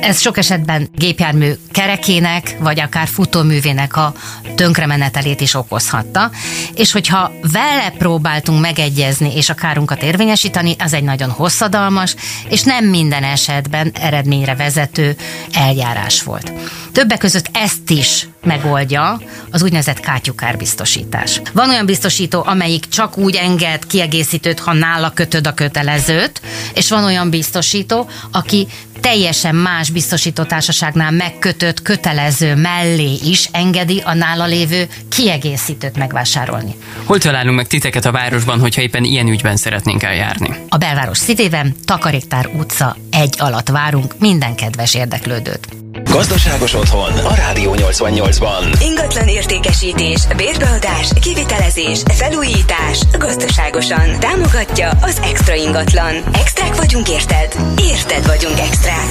Ez 0.00 0.20
sok 0.20 0.36
esetben 0.36 0.49
gépjármű 0.94 1.52
kerekének, 1.70 2.56
vagy 2.58 2.80
akár 2.80 3.08
futóművének 3.08 3.96
a 3.96 4.14
tönkremenetelét 4.54 5.40
is 5.40 5.54
okozhatta. 5.54 6.30
És 6.74 6.92
hogyha 6.92 7.32
vele 7.52 7.90
próbáltunk 7.98 8.60
megegyezni 8.60 9.36
és 9.36 9.48
a 9.48 9.54
kárunkat 9.54 10.02
érvényesíteni, 10.02 10.76
az 10.78 10.92
egy 10.92 11.02
nagyon 11.02 11.30
hosszadalmas, 11.30 12.14
és 12.48 12.62
nem 12.62 12.84
minden 12.84 13.24
esetben 13.24 13.92
eredményre 14.00 14.54
vezető 14.54 15.16
eljárás 15.52 16.22
volt. 16.22 16.52
Többek 16.92 17.18
között 17.18 17.50
ezt 17.52 17.90
is 17.90 18.28
megoldja 18.44 19.20
az 19.50 19.62
úgynevezett 19.62 20.00
kátyukár 20.00 20.56
biztosítás. 20.56 21.40
Van 21.52 21.68
olyan 21.68 21.86
biztosító, 21.86 22.42
amelyik 22.46 22.88
csak 22.88 23.18
úgy 23.18 23.34
enged 23.34 23.86
kiegészítőt, 23.86 24.60
ha 24.60 24.72
nála 24.72 25.10
kötöd 25.10 25.46
a 25.46 25.54
kötelezőt, 25.54 26.40
és 26.74 26.88
van 26.88 27.04
olyan 27.04 27.30
biztosító, 27.30 28.08
aki 28.32 28.66
teljesen 29.00 29.54
más 29.54 29.90
biztosító 29.90 30.42
társaságnál 30.42 31.10
megkötött 31.10 31.82
kötelező 31.82 32.54
mellé 32.54 33.18
is 33.24 33.48
engedi 33.52 34.02
a 34.04 34.14
nála 34.14 34.46
lévő 34.46 34.88
kiegészítőt 35.08 35.96
megvásárolni. 35.96 36.74
Hol 37.04 37.18
találunk 37.18 37.56
meg 37.56 37.66
titeket 37.66 38.04
a 38.04 38.12
városban, 38.12 38.60
hogyha 38.60 38.82
éppen 38.82 39.04
ilyen 39.04 39.28
ügyben 39.28 39.56
szeretnénk 39.56 40.02
eljárni? 40.02 40.50
A 40.68 40.76
belváros 40.76 41.18
szívében, 41.18 41.74
Takaréktár 41.84 42.46
utca 42.46 42.96
egy 43.10 43.34
alatt 43.38 43.68
várunk 43.68 44.14
minden 44.18 44.54
kedves 44.54 44.94
érdeklődőt. 44.94 45.68
Gazdaságos 45.92 46.74
otthon 46.74 47.12
a 47.12 47.34
Rádió 47.34 47.74
88-ban. 47.76 48.82
Ingatlan 48.82 49.28
értékesítés, 49.28 50.26
bérbeadás, 50.36 51.08
kivitelezés, 51.20 52.02
felújítás, 52.12 52.98
gazdaságosan. 53.18 54.20
Támogatja 54.20 54.88
az 54.88 55.20
Extra 55.24 55.54
Ingatlan. 55.54 56.14
Extrák 56.32 56.74
vagyunk 56.74 57.08
érted? 57.08 57.56
Érted 57.78 58.26
vagyunk 58.26 58.58
extrák. 58.58 59.08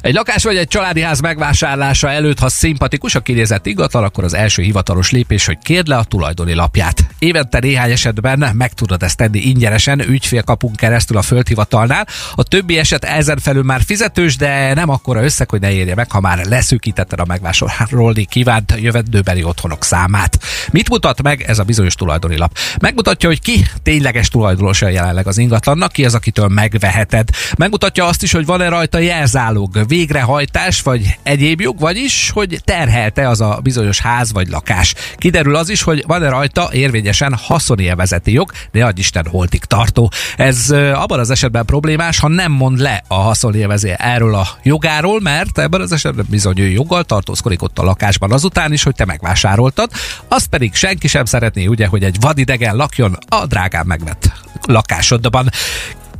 Egy 0.00 0.14
lakás 0.14 0.42
vagy 0.44 0.56
egy 0.56 0.68
családi 0.68 1.00
ház 1.00 1.20
megvásárlása 1.20 2.10
előtt, 2.10 2.38
ha 2.38 2.48
szimpatikus 2.48 3.14
a 3.14 3.20
kinézett 3.20 3.66
ingatlan, 3.66 4.04
akkor 4.04 4.24
az 4.24 4.34
első 4.34 4.62
hivatalos 4.62 5.10
lépés, 5.10 5.46
hogy 5.46 5.58
kérd 5.62 5.86
le 5.86 5.96
a 5.96 6.04
tulajdoni 6.04 6.54
lapját. 6.54 7.06
Évente 7.18 7.58
néhány 7.58 7.90
esetben 7.90 8.50
meg 8.52 8.72
tudod 8.72 9.02
ezt 9.02 9.16
tenni 9.16 9.38
ingyenesen, 9.38 10.00
ügyfélkapunk 10.00 10.76
keresztül 10.76 11.16
a 11.16 11.22
földhivatalnál. 11.22 12.06
A 12.34 12.42
többi 12.42 12.78
eset 12.78 13.04
ezen 13.04 13.38
felül 13.38 13.62
már 13.62 13.80
fizetős, 13.86 14.36
de 14.36 14.74
nem 14.74 14.88
akkora 14.88 15.22
összeg, 15.22 15.50
hogy 15.50 15.60
ne 15.60 15.72
érje 15.72 15.94
meg, 16.06 16.22
ha 16.22 16.28
már 16.28 16.46
leszűkítetted 16.46 17.20
a 17.20 17.24
megvásárolni 17.24 18.24
kívánt 18.24 18.74
jövendőbeli 18.80 19.42
otthonok 19.42 19.84
számát. 19.84 20.38
Mit 20.70 20.88
mutat 20.88 21.22
meg 21.22 21.42
ez 21.42 21.58
a 21.58 21.64
bizonyos 21.64 21.94
tulajdoni 21.94 22.36
lap? 22.36 22.58
Megmutatja, 22.80 23.28
hogy 23.28 23.40
ki 23.40 23.66
tényleges 23.82 24.28
tulajdonosa 24.28 24.88
jelenleg 24.88 25.26
az 25.26 25.38
ingatlannak, 25.38 25.92
ki 25.92 26.04
az, 26.04 26.14
akitől 26.14 26.48
megveheted. 26.48 27.28
Megmutatja 27.56 28.06
azt 28.06 28.22
is, 28.22 28.32
hogy 28.32 28.46
van-e 28.46 28.68
rajta 28.68 28.98
jelzálog, 28.98 29.88
végrehajtás 29.88 30.82
vagy 30.82 31.18
egyéb 31.22 31.60
jog, 31.60 31.78
vagyis, 31.78 32.30
hogy 32.30 32.60
terhelte 32.64 33.28
az 33.28 33.40
a 33.40 33.58
bizonyos 33.62 34.00
ház 34.00 34.32
vagy 34.32 34.48
lakás. 34.48 34.94
Kiderül 35.16 35.56
az 35.56 35.68
is, 35.68 35.82
hogy 35.82 36.04
van-e 36.06 36.28
rajta 36.28 36.68
érvényesen 36.72 37.34
haszonélvezeti 37.34 38.32
jog, 38.32 38.52
de 38.72 38.84
adj 38.84 39.00
Isten 39.00 39.26
holtig 39.26 39.64
tartó. 39.64 40.10
Ez 40.36 40.70
abban 40.94 41.18
az 41.18 41.30
esetben 41.30 41.64
problémás, 41.64 42.18
ha 42.18 42.28
nem 42.28 42.52
mond 42.52 42.78
le 42.78 43.02
a 43.08 43.14
haszonélvező 43.14 43.92
erről 43.98 44.34
a 44.34 44.48
jogáról, 44.62 45.20
mert 45.20 45.58
ebben 45.58 45.80
az 45.80 45.92
esetben 45.96 46.26
bizony 46.28 46.58
ő 46.58 46.68
joggal 46.68 47.04
tartózkodik 47.04 47.62
ott 47.62 47.78
a 47.78 47.82
lakásban 47.82 48.32
azután 48.32 48.72
is, 48.72 48.82
hogy 48.82 48.94
te 48.94 49.04
megvásároltad. 49.04 49.90
Azt 50.28 50.46
pedig 50.46 50.74
senki 50.74 51.08
sem 51.08 51.24
szeretné, 51.24 51.66
ugye, 51.66 51.86
hogy 51.86 52.04
egy 52.04 52.16
vadidegen 52.20 52.76
lakjon 52.76 53.18
a 53.28 53.46
drágán 53.46 53.86
megvett 53.86 54.32
lakásodban. 54.66 55.50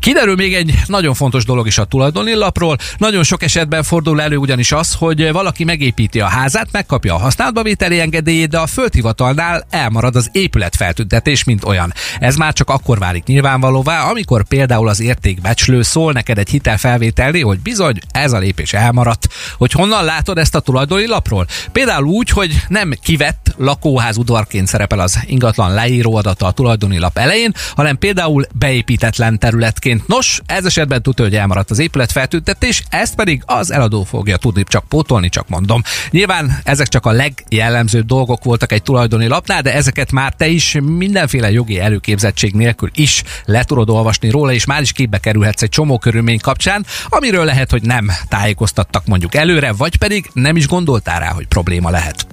Kiderül 0.07 0.35
még 0.35 0.55
egy 0.55 0.75
nagyon 0.87 1.15
fontos 1.15 1.45
dolog 1.45 1.67
is 1.67 1.79
a 1.79 1.85
tulajdoni 1.85 2.35
lapról. 2.35 2.77
Nagyon 2.99 3.23
sok 3.23 3.43
esetben 3.43 3.83
fordul 3.83 4.21
elő 4.21 4.37
ugyanis 4.37 4.73
az, 4.73 4.95
hogy 4.95 5.33
valaki 5.33 5.65
megépíti 5.65 6.21
a 6.21 6.27
házát, 6.27 6.69
megkapja 6.73 7.15
a 7.15 7.19
használatba 7.19 7.63
vételi 7.63 8.01
engedélyét, 8.01 8.49
de 8.49 8.59
a 8.59 8.67
földhivatalnál 8.67 9.67
elmarad 9.71 10.17
az 10.17 10.29
épület 10.33 10.77
feltüntetés, 10.77 11.45
mint 11.45 11.65
olyan. 11.65 11.93
Ez 12.19 12.37
már 12.37 12.53
csak 12.53 12.71
akkor 12.71 12.99
válik 12.99 13.25
nyilvánvalóvá, 13.25 14.03
amikor 14.03 14.45
például 14.45 14.89
az 14.89 15.01
értékbecslő 15.01 15.83
szól 15.83 16.13
neked 16.13 16.39
egy 16.39 16.49
hitelfelvételné, 16.49 17.41
hogy 17.41 17.59
bizony 17.59 17.99
ez 18.11 18.33
a 18.33 18.39
lépés 18.39 18.73
elmaradt. 18.73 19.29
Hogy 19.57 19.73
honnan 19.73 20.05
látod 20.05 20.39
ezt 20.39 20.55
a 20.55 20.61
tulajdoni 20.61 21.07
lapról? 21.07 21.47
Például 21.73 22.07
úgy, 22.07 22.31
hogy 22.31 22.63
nem 22.69 22.95
kivett 23.03 23.55
lakóház 23.57 24.17
udvarként 24.17 24.67
szerepel 24.67 25.01
az 25.01 25.19
ingatlan 25.27 25.75
leíró 25.75 26.17
adata 26.17 26.47
a 26.47 26.51
tulajdoni 26.51 26.99
lap 26.99 27.19
elején, 27.19 27.55
hanem 27.77 27.99
például 27.99 28.47
beépítetlen 28.55 29.39
területként 29.39 29.95
egyébként. 29.97 30.09
Nos, 30.09 30.41
ez 30.47 30.65
esetben 30.65 31.03
tudja, 31.03 31.25
hogy 31.25 31.37
elmaradt 31.37 31.71
az 31.71 31.79
épület 31.79 32.13
feltüntetés, 32.13 32.83
ezt 32.89 33.15
pedig 33.15 33.43
az 33.47 33.71
eladó 33.71 34.05
fogja 34.05 34.37
tudni 34.37 34.65
csak 34.65 34.85
pótolni, 34.89 35.29
csak 35.29 35.49
mondom. 35.49 35.83
Nyilván 36.11 36.59
ezek 36.65 36.89
csak 36.89 37.07
a 37.07 37.11
legjellemzőbb 37.11 38.07
dolgok 38.07 38.45
voltak 38.45 38.73
egy 38.73 38.83
tulajdoni 38.83 39.27
lapnál, 39.27 39.63
de 39.63 39.75
ezeket 39.75 40.13
már 40.13 40.33
te 40.33 40.47
is 40.47 40.79
mindenféle 40.83 41.51
jogi 41.51 41.81
előképzettség 41.81 42.55
nélkül 42.55 42.91
is 42.95 43.23
le 43.45 43.65
tudod 43.65 43.91
olvasni 43.91 44.31
róla, 44.31 44.53
és 44.53 44.65
már 44.65 44.81
is 44.81 44.93
képbe 44.93 45.19
kerülhetsz 45.19 45.63
egy 45.63 45.69
csomó 45.69 45.99
körülmény 45.99 46.41
kapcsán, 46.41 46.87
amiről 47.09 47.45
lehet, 47.45 47.71
hogy 47.71 47.83
nem 47.83 48.11
tájékoztattak 48.29 49.07
mondjuk 49.07 49.35
előre, 49.35 49.73
vagy 49.73 49.97
pedig 49.97 50.31
nem 50.33 50.57
is 50.57 50.67
gondoltál 50.67 51.21
rá, 51.21 51.33
hogy 51.33 51.47
probléma 51.47 51.91
lehet. 51.91 52.27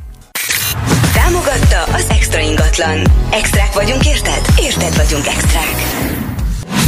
Támogatta 1.13 1.84
az 1.84 2.05
Extra 2.10 2.39
Ingatlan. 2.39 3.01
Extrák 3.32 3.74
vagyunk, 3.74 4.05
érted? 4.05 4.46
Érted 4.60 4.96
vagyunk 4.96 5.27
extrák. 5.27 6.23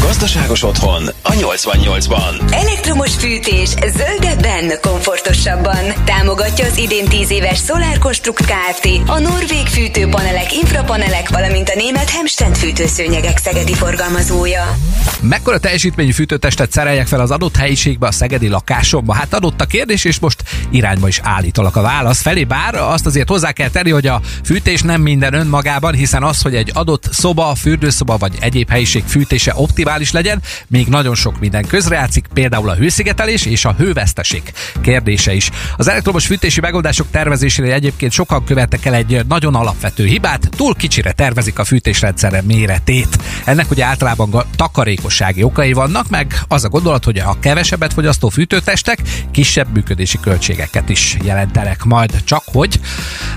Gazdaságos 0.06 0.64
otthon 0.64 1.08
a 1.22 1.32
88-ban. 1.32 2.54
Elektromos 2.54 3.16
fűtés 3.16 3.70
zöldebben, 3.70 4.72
komfortosabban. 4.82 5.84
Támogatja 6.06 6.66
az 6.66 6.78
idén 6.78 7.06
10 7.06 7.32
éves 7.32 7.60
Solar 7.60 7.98
Construct 7.98 8.46
Kft. 8.46 8.90
A 9.06 9.20
Norvég 9.20 9.68
fűtőpanelek, 9.68 10.54
infrapanelek, 10.54 11.30
valamint 11.30 11.70
a 11.70 11.74
német 11.76 12.10
Hemstend 12.10 12.56
fűtőszőnyegek 12.56 13.38
szegedi 13.38 13.74
forgalmazója. 13.74 14.78
Mekkora 15.22 15.60
teljesítményű 15.60 16.12
fűtőtestet 16.12 16.72
szereljek 16.72 17.08
fel 17.08 17.20
az 17.20 17.32
adott 17.32 17.56
helyiségbe 17.56 18.08
a 18.08 18.12
szegedi 18.12 18.48
lakásomba? 18.48 19.14
Hát 19.14 19.34
adott 19.34 19.62
a 19.62 19.66
kérdés, 19.66 20.04
és 20.04 20.20
most 20.20 20.44
irányba 20.72 21.08
is 21.08 21.20
állítalak 21.24 21.76
a 21.76 21.82
válasz 21.82 22.22
felé, 22.22 22.44
bár 22.44 22.76
azt 22.76 23.06
azért 23.06 23.30
hozzá 23.30 23.52
kell 23.52 23.70
tenni, 23.70 23.90
hogy 23.90 24.08
a 24.08 24.22
fűtés 24.44 24.82
nem 24.82 25.02
minden 25.02 25.34
önmagában, 25.34 25.94
hiszen 25.94 26.24
az, 26.24 26.42
hogy 26.42 26.56
egy 26.56 26.72
adott 26.74 27.08
szoba, 27.12 27.56
fürdőszoba 27.56 28.18
vagy 28.18 28.34
egyéb 28.40 28.70
helyiség 28.70 29.04
fűtése 29.08 29.52
optimális, 29.56 29.94
optimális 29.96 30.12
legyen, 30.12 30.42
még 30.68 30.88
nagyon 30.88 31.16
sok 31.16 31.40
minden 31.40 31.68
közrejátszik, 31.68 32.28
például 32.34 32.70
a 32.70 32.76
hőszigetelés 32.76 33.46
és 33.46 33.66
a 33.66 33.76
hőveszteség 33.78 34.42
kérdése 34.82 35.34
is. 35.34 35.50
Az 35.78 35.88
elektromos 35.88 36.26
fűtési 36.26 36.60
megoldások 36.60 37.08
tervezésére 37.12 37.74
egyébként 37.74 38.12
sokan 38.12 38.46
követtek 38.46 38.86
el 38.86 38.94
egy 38.94 39.26
nagyon 39.28 39.56
alapvető 39.56 40.06
hibát, 40.06 40.50
túl 40.56 40.76
kicsire 40.76 41.12
tervezik 41.12 41.60
a 41.60 41.64
fűtésrendszere 41.64 42.42
méretét. 42.42 43.18
Ennek 43.46 43.72
ugye 43.72 43.86
általában 43.86 44.44
takarékossági 44.56 45.44
okai 45.44 45.74
vannak, 45.74 46.10
meg 46.10 46.40
az 46.48 46.64
a 46.64 46.70
gondolat, 46.70 47.04
hogy 47.04 47.18
a 47.18 47.38
kevesebbet 47.40 47.94
fogyasztó 47.94 48.30
fűtőtestek 48.30 49.00
kisebb 49.32 49.68
működési 49.74 50.20
költségeket 50.20 50.90
is 50.90 51.18
jelentenek 51.24 51.84
majd, 51.84 52.24
csak 52.24 52.44
hogy 52.46 52.80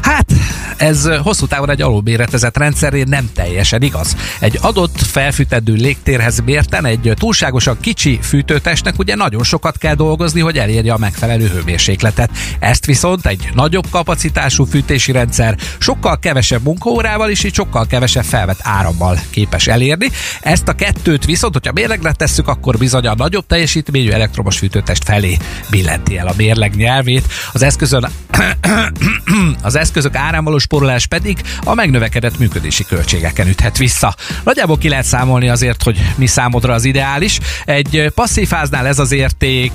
hát 0.03 0.33
ez 0.77 1.09
hosszú 1.23 1.47
távon 1.47 1.71
egy 1.71 1.83
alulméretezett 1.83 2.57
rendszerén 2.57 3.07
nem 3.09 3.31
teljesen 3.35 3.83
igaz. 3.83 4.17
Egy 4.41 4.59
adott 4.61 5.01
felfűtedő 5.01 5.73
légtérhez 5.73 6.41
mérten 6.49 6.87
egy 6.87 7.13
túlságosan 7.19 7.77
kicsi 7.81 8.19
fűtőtestnek 8.23 8.99
ugye 8.99 9.15
nagyon 9.15 9.43
sokat 9.43 9.79
kell 9.79 9.95
dolgozni, 9.95 10.41
hogy 10.41 10.59
elérje 10.59 10.93
a 10.93 10.99
megfelelő 10.99 11.49
hőmérsékletet. 11.49 12.31
Ezt 12.59 12.87
viszont 12.87 13.27
egy 13.27 13.49
nagyobb 13.55 13.87
kapacitású 13.91 14.65
fűtési 14.65 15.13
rendszer 15.13 15.57
sokkal 15.79 16.19
kevesebb 16.19 16.63
munkaórával 16.63 17.31
és 17.31 17.47
sokkal 17.53 17.87
kevesebb 17.87 18.25
felvett 18.25 18.61
árammal 18.63 19.21
képes 19.31 19.67
elérni. 19.67 20.11
Ezt 20.41 20.69
a 20.69 20.73
kettőt 20.73 21.25
viszont, 21.25 21.53
hogyha 21.53 21.73
mérlegre 21.73 22.13
tesszük, 22.13 22.49
akkor 22.49 22.79
bizony 22.79 23.07
a 23.07 23.15
nagyobb 23.15 23.47
teljesítményű 23.47 24.11
elektromos 24.11 24.59
fűtőtest 24.59 25.05
felé 25.05 25.37
billenti 25.71 26.19
el 26.19 26.27
a 26.27 26.35
mérleg 26.37 26.75
nyelvét. 26.75 27.27
Az 27.53 27.63
eszközön 27.63 28.09
az 29.63 29.77
eszközök 29.77 30.17
áramvaló 30.17 30.59
spórolás 30.59 31.07
pedig 31.07 31.41
a 31.65 31.75
megnövekedett 31.75 32.39
működési 32.39 32.85
költségeken 32.85 33.49
üthet 33.49 33.77
vissza. 33.77 34.15
Nagyjából 34.45 34.79
ki 34.79 34.89
lehet 34.89 35.05
számolni 35.05 35.49
azért, 35.49 35.83
hogy 35.83 36.13
mi 36.17 36.27
számodra 36.39 36.75
az 36.75 36.85
ideális. 36.85 37.39
Egy 37.65 38.11
passzív 38.15 38.49
háznál 38.49 38.87
ez 38.87 38.99
az 38.99 39.13
érték 39.13 39.73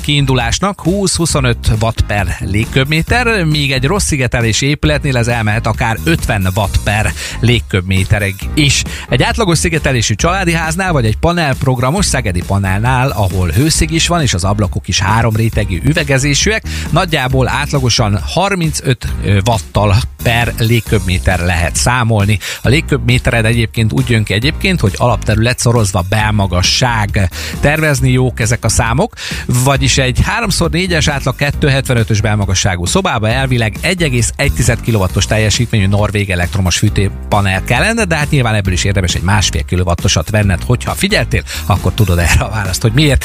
kiindulásnak 0.00 0.82
20-25 0.84 1.54
watt 1.80 2.00
per 2.00 2.36
légköbméter, 2.40 3.44
míg 3.44 3.72
egy 3.72 3.84
rossz 3.84 4.04
szigetelési 4.04 4.66
épületnél 4.66 5.16
ez 5.16 5.28
elmehet 5.28 5.66
akár 5.66 5.96
50 6.04 6.48
watt 6.54 6.78
per 6.84 7.12
légköbméterig 7.40 8.34
is. 8.54 8.82
Egy 9.08 9.22
átlagos 9.22 9.58
szigetelésű 9.58 10.14
családi 10.14 10.52
háznál, 10.52 10.92
vagy 10.92 11.04
egy 11.04 11.16
panelprogramos 11.16 12.06
szegedi 12.06 12.42
panelnál, 12.46 13.10
ahol 13.10 13.48
hőszig 13.48 13.90
is 13.90 14.06
van, 14.06 14.22
és 14.22 14.34
az 14.34 14.44
ablakok 14.44 14.88
is 14.88 15.00
három 15.00 15.36
rétegű 15.36 15.80
üvegezésűek, 15.84 16.62
nagyjából 16.90 17.48
átlagosan 17.48 18.18
35 18.24 19.08
watttal 19.46 19.94
per 20.22 20.54
légköbméter 20.58 21.40
lehet 21.40 21.76
számolni. 21.76 22.38
A 22.62 22.68
légköbmétered 22.68 23.44
egyébként 23.44 23.92
úgy 23.92 24.10
jön 24.10 24.24
ki 24.24 24.32
egyébként, 24.32 24.80
hogy 24.80 24.92
alapterület 24.96 25.58
szorozva 25.62 26.04
belmagasság. 26.08 27.30
Tervezni 27.60 28.10
jók 28.10 28.40
ezek 28.40 28.64
a 28.64 28.68
számok, 28.68 29.14
vagyis 29.46 29.98
egy 29.98 30.18
3x4-es 30.40 31.06
átlag 31.10 31.34
275-ös 31.38 32.18
belmagasságú 32.22 32.86
szobába 32.86 33.28
elvileg 33.28 33.76
1,1 33.82 34.76
kW-os 34.86 35.26
teljesítményű 35.26 35.86
norvég 35.86 36.30
elektromos 36.30 36.76
fűtőpanel 36.78 37.64
kellene, 37.64 38.04
de 38.04 38.16
hát 38.16 38.30
nyilván 38.30 38.54
ebből 38.54 38.72
is 38.72 38.84
érdemes 38.84 39.14
egy 39.14 39.22
másfél 39.22 39.64
kilowattosat 39.64 40.30
venned, 40.30 40.62
hogyha 40.62 40.92
figyeltél, 40.92 41.42
akkor 41.66 41.92
tudod 41.92 42.18
erre 42.18 42.44
a 42.44 42.50
választ, 42.50 42.82
hogy 42.82 42.92
miért. 42.92 43.24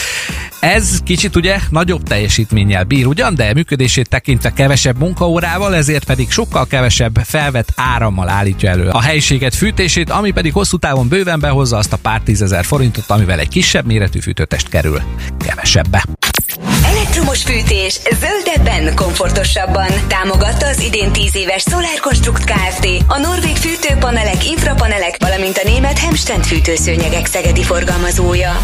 Ez 0.60 1.00
kicsit 1.04 1.36
ugye 1.36 1.60
nagyobb 1.70 2.04
teljesítménnyel 2.04 2.84
bír 2.84 3.06
ugyan, 3.06 3.36
de 3.36 3.54
működését 3.54 4.10
tekintve 4.10 4.54
kevesebb 4.54 4.98
munkaórával, 4.98 5.76
ezért 5.76 6.06
pedig 6.06 6.32
sokkal 6.32 6.68
kevesebb 6.68 7.20
felvett 7.24 7.74
árammal 7.76 8.30
állítja 8.30 8.70
elő 8.70 8.88
a 8.90 9.02
helyiséget 9.02 9.56
fűtését, 9.56 10.10
ami 10.10 10.32
pedig 10.32 10.54
hosszú 10.54 10.78
távon 10.78 11.08
bőven 11.08 11.40
behozza 11.40 11.78
azt 11.78 11.94
a 11.94 11.98
pár 11.98 12.22
tízezer 12.22 12.66
forintot, 12.66 13.10
amivel 13.10 13.40
egy 13.40 13.50
kisebb 13.50 13.86
méretű 13.86 14.20
fűtőtest 14.20 14.70
kerül 14.70 15.02
kevesebbe. 15.40 16.06
Elektromos 17.18 17.44
fűtés 17.44 18.00
zöldebben, 18.20 18.96
komfortosabban. 18.96 19.88
Támogatta 20.08 20.68
az 20.68 20.82
idén 20.82 21.12
10 21.12 21.36
éves 21.36 21.64
Solar 21.70 22.00
Construct 22.02 22.44
Kft. 22.44 22.88
A 23.08 23.18
norvég 23.18 23.56
fűtőpanelek, 23.56 24.46
infrapanelek, 24.46 25.16
valamint 25.20 25.58
a 25.58 25.68
német 25.68 26.00
Hemstend 26.00 26.44
fűtőszőnyegek 26.46 27.26
szegedi 27.26 27.64
forgalmazója. 27.64 28.60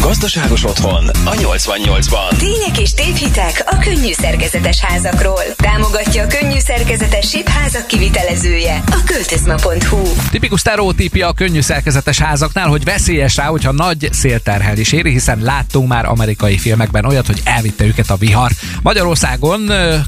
Gazdaságos 0.00 0.64
otthon 0.64 1.08
a 1.08 1.30
88-ban. 1.30 2.36
Tények 2.38 2.78
és 2.78 2.94
tévhitek 2.94 3.62
a 3.66 3.78
könnyű 3.78 4.12
szerkezetes 4.12 4.80
házakról. 4.80 5.42
Támogatja 5.74 6.22
a 6.22 6.26
könnyű 6.26 6.58
szerkezetes 6.58 7.28
sípházak 7.28 7.86
kivitelezője 7.86 8.82
a 8.86 9.02
költözma.hu. 9.06 10.02
Tipikus 10.30 10.60
sztereotípia 10.60 11.28
a 11.28 11.32
könnyű 11.32 11.60
szerkezetes 11.60 12.18
házaknál, 12.18 12.68
hogy 12.68 12.84
veszélyes 12.84 13.36
rá, 13.36 13.46
hogyha 13.46 13.72
nagy 13.72 14.08
szélterhelés 14.12 14.92
éri, 14.92 15.10
hiszen 15.10 15.38
láttunk 15.40 15.88
már 15.88 16.04
amerikai 16.04 16.58
filmekben 16.58 17.04
olyat, 17.04 17.26
hogy 17.26 17.40
elvitte 17.44 17.84
őket 17.84 18.10
a 18.10 18.16
vihar. 18.16 18.50
Magyarországon 18.82 19.60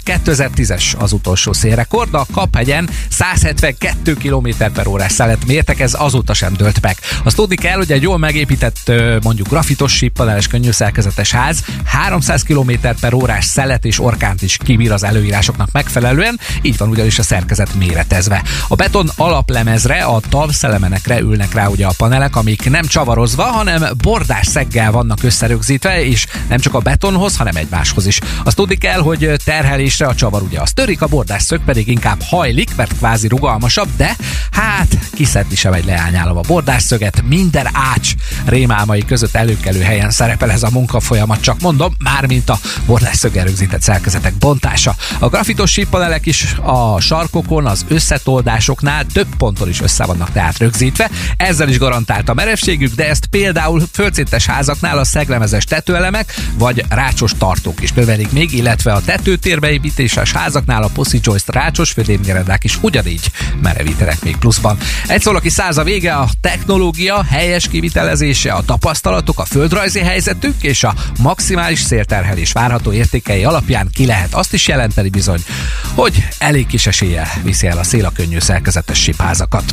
2010-es 0.05 0.97
az 0.99 1.13
utolsó 1.13 1.53
szélrekord, 1.53 2.15
a 2.15 2.27
Kaphegyen 2.33 2.89
172 3.09 4.15
km 4.15 4.49
per 4.75 4.87
órás 4.87 5.13
szelet 5.13 5.47
mértek, 5.47 5.81
ez 5.81 5.95
azóta 5.99 6.35
sem 6.35 6.53
dölt 6.53 6.81
meg. 6.81 6.97
Azt 7.25 7.37
tudni 7.37 7.57
kell, 7.57 7.77
hogy 7.77 7.93
egy 7.93 8.03
jól 8.03 8.19
megépített 8.19 8.93
mondjuk 9.23 9.49
grafitos 9.49 9.93
síppaneles 9.93 10.47
könnyű 10.47 10.71
szerkezetes 10.71 11.31
ház 11.31 11.65
300 11.85 12.43
km 12.43 12.71
per 13.01 13.15
órás 13.15 13.45
szelet 13.45 13.85
és 13.85 14.01
orkánt 14.01 14.43
is 14.43 14.57
kibír 14.65 14.93
az 14.93 15.05
előírásoknak 15.57 15.73
megfelelően, 15.73 16.41
így 16.63 16.77
van 16.77 16.89
ugyanis 16.89 17.19
a 17.19 17.23
szerkezet 17.23 17.75
méretezve. 17.75 18.43
A 18.69 18.75
beton 18.75 19.11
alaplemezre, 19.17 20.03
a 20.03 20.21
tavszelemenekre 20.29 21.21
ülnek 21.21 21.55
rá 21.55 21.67
ugye 21.67 21.87
a 21.87 21.93
panelek, 21.97 22.37
amik 22.37 22.71
nem 22.71 22.87
csavarozva, 22.87 23.43
hanem 23.43 23.85
bordás 24.03 24.47
szeggel 24.47 24.91
vannak 24.91 25.23
összerögzítve, 25.23 26.05
és 26.05 26.27
nem 26.49 26.59
csak 26.59 26.75
a 26.75 26.79
betonhoz, 26.79 27.37
hanem 27.37 27.57
egymáshoz 27.57 28.07
is. 28.07 28.21
Azt 28.45 28.57
tudni 28.57 28.77
kell, 28.77 29.01
hogy 29.01 29.33
terhelésre 29.45 30.07
a 30.07 30.15
csavar 30.15 30.43
ugye 30.43 30.61
az 30.61 30.73
törik, 30.73 31.03
a 31.03 31.07
bordás 31.07 31.43
szög 31.43 31.61
pedig 31.65 31.89
inkább 31.89 32.23
hajlik, 32.23 32.71
mert 32.77 32.97
kvázi 32.97 33.29
rugalmasabb, 33.29 33.89
de 33.97 34.17
hát 34.51 34.99
kiszedni 35.15 35.55
sem 35.55 35.73
egy 35.73 35.85
leányálom 35.85 36.37
a 36.37 36.41
bordás 36.41 36.83
szöget, 36.83 37.23
minden 37.29 37.69
ács 37.73 38.13
rémálmai 38.45 39.05
között 39.05 39.35
előkelő 39.35 39.81
helyen 39.81 40.11
szerepel 40.11 40.51
ez 40.51 40.63
a 40.63 40.71
munkafolyamat, 40.71 41.41
csak 41.41 41.61
mondom, 41.61 41.95
mármint 41.99 42.51
a 42.51 42.59
borlásszög 42.87 43.35
rögzített 43.35 43.83
szerkezetek 43.83 44.35
bontása. 44.35 44.95
A 45.19 45.29
grafitos 45.47 45.73
síppanelek 45.73 46.27
is 46.27 46.57
a 46.63 47.01
sarkokon, 47.01 47.67
az 47.67 47.85
összetoldásoknál 47.89 49.05
több 49.13 49.27
ponton 49.39 49.69
is 49.69 49.81
össze 49.81 50.05
vannak 50.05 50.33
tehát 50.33 50.59
rögzítve, 50.59 51.11
ezzel 51.37 51.69
is 51.69 51.79
garantált 51.79 52.29
a 52.29 52.35
merevségük, 52.35 52.95
de 52.95 53.09
ezt 53.09 53.27
például 53.27 53.83
földszintes 53.93 54.47
házaknál 54.47 54.99
a 54.99 55.05
szeglemezes 55.05 55.65
tetőelemek 55.65 56.35
vagy 56.59 56.85
rácsos 56.89 57.33
tartók 57.39 57.83
is 57.83 57.93
növelik 57.93 58.33
még, 58.33 58.53
illetve 58.53 58.93
a 58.93 59.01
tetőtérbeépítéses 59.01 60.33
házaknál 60.33 60.83
a 60.83 60.91
Pussy 60.93 61.19
Joist 61.23 61.51
rácsos 61.51 61.91
födémgerendák 61.91 62.65
is 62.65 62.79
ugyanígy 62.81 63.31
merevítenek 63.63 64.23
még 64.23 64.37
pluszban. 64.37 64.79
Egy 65.07 65.21
szól, 65.21 65.37
aki 65.37 65.49
száz 65.49 65.79
a 65.79 65.83
vége, 65.83 66.15
a 66.15 66.29
technológia 66.41 67.25
helyes 67.25 67.69
kivitelezése, 67.69 68.53
a 68.53 68.63
tapasztalatok, 68.63 69.39
a 69.39 69.45
földrajzi 69.45 70.01
helyzetük 70.01 70.63
és 70.63 70.85
a 70.85 70.95
maximális 71.19 71.81
szélterhelés 71.81 72.53
várható 72.53 72.93
értékei 72.93 73.45
alapján 73.45 73.89
ki 73.95 74.07
lehet 74.07 74.35
azt 74.35 74.53
is 74.53 74.69
jelenteni 74.69 75.09
bizony, 75.09 75.36
hogy 75.95 76.27
elég 76.39 76.67
kis 76.67 76.87
eséllyel 76.87 77.27
viszi 77.43 77.67
el 77.67 77.79
a 77.79 77.85
szél 77.85 78.05
a 78.05 78.11
könnyű 78.11 78.39
szerkezetes 78.39 78.99
sípházakat. 79.03 79.65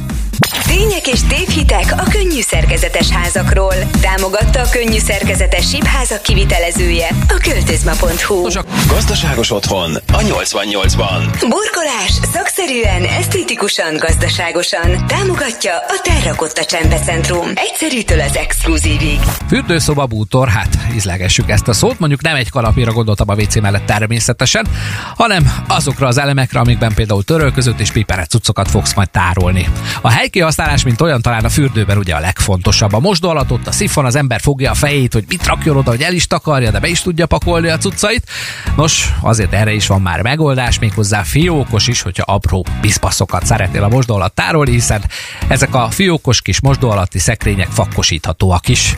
Tények 0.67 1.07
és 1.07 1.19
tévhitek 1.27 1.93
a 1.97 2.03
könnyű 2.09 2.41
szerkezetes 2.41 3.09
házakról. 3.09 3.73
Támogatta 4.01 4.59
a 4.61 4.69
könnyű 4.69 4.97
szerkezetes 4.97 5.69
sípházak 5.69 6.21
kivitelezője 6.21 7.07
a 7.27 7.37
költözma.hu. 7.41 8.47
Gazdaságos 8.87 9.51
otthon 9.51 9.95
a 9.95 10.17
88-ban. 10.17 11.21
Burkolás 11.39 12.11
szakszerűen, 12.33 13.03
esztétikusan, 13.03 13.97
gazdaságosan. 13.97 15.07
Támogatja 15.07 15.73
a 15.77 16.01
Terrakotta 16.03 16.65
Csempecentrum. 16.65 17.47
Egyszerűtől 17.55 18.19
az 18.19 18.35
exkluzívig. 18.35 19.19
Fürdőszoba 19.47 20.05
bútor, 20.05 20.47
hát 20.47 20.77
ízlegessük 20.95 21.49
ezt 21.49 21.67
a 21.67 21.73
szót, 21.73 21.99
mondjuk 21.99 22.21
nem 22.21 22.35
egy 22.35 22.49
kanapira 22.49 22.91
gondoltam 22.91 23.29
a 23.29 23.35
WC 23.35 23.55
mellett 23.55 23.85
természetesen, 23.85 24.67
hanem 25.15 25.52
azokra 25.67 26.07
az 26.07 26.17
elemekre, 26.17 26.59
amikben 26.59 26.93
például 26.93 27.23
törölközött 27.23 27.79
és 27.79 27.91
piperet 27.91 28.29
cuccokat 28.29 28.69
fogsz 28.69 28.93
majd 28.93 29.09
tárolni. 29.09 29.67
A 30.01 30.09
helykihasználás, 30.09 30.83
mint 30.83 31.01
olyan 31.01 31.21
talán 31.21 31.45
a 31.45 31.49
fürdőben 31.49 31.97
ugye 31.97 32.15
a 32.15 32.19
legfontosabb. 32.19 32.93
A 32.93 32.99
mosdó 32.99 33.29
alatt 33.29 33.51
ott 33.51 33.67
a 33.67 33.71
szifon, 33.71 34.05
az 34.05 34.15
ember 34.15 34.39
fogja 34.39 34.71
a 34.71 34.73
fejét, 34.73 35.13
hogy 35.13 35.25
mit 35.27 35.45
rakjon 35.45 35.77
oda, 35.77 35.89
hogy 35.89 36.01
el 36.01 36.13
is 36.13 36.27
takarja, 36.27 36.71
de 36.71 36.79
be 36.79 36.87
is 36.87 37.01
tudja 37.01 37.25
pakolni 37.25 37.69
a 37.69 37.77
cuccait. 37.77 38.29
Nos, 38.75 39.13
azért 39.21 39.53
erre 39.53 39.73
is 39.73 39.87
van 39.87 40.01
már 40.01 40.21
megoldás, 40.21 40.79
méghozzá 40.79 41.23
fiókos 41.23 41.87
is, 41.87 42.01
hogyha 42.01 42.33
apró 42.33 42.65
piszpaszokat 42.81 43.45
szeretnél 43.45 43.83
a 43.83 43.89
mosdó 43.89 44.15
alatt 44.15 44.35
tárolni, 44.35 44.71
hiszen 44.71 45.03
ezek 45.47 45.75
a 45.75 45.89
fiókos 45.89 46.41
kis 46.41 46.61
mosdó 46.61 46.89
alatti 46.89 47.19
szekrények 47.19 47.67
fakkosíthatóak 47.67 48.67
is. 48.67 48.95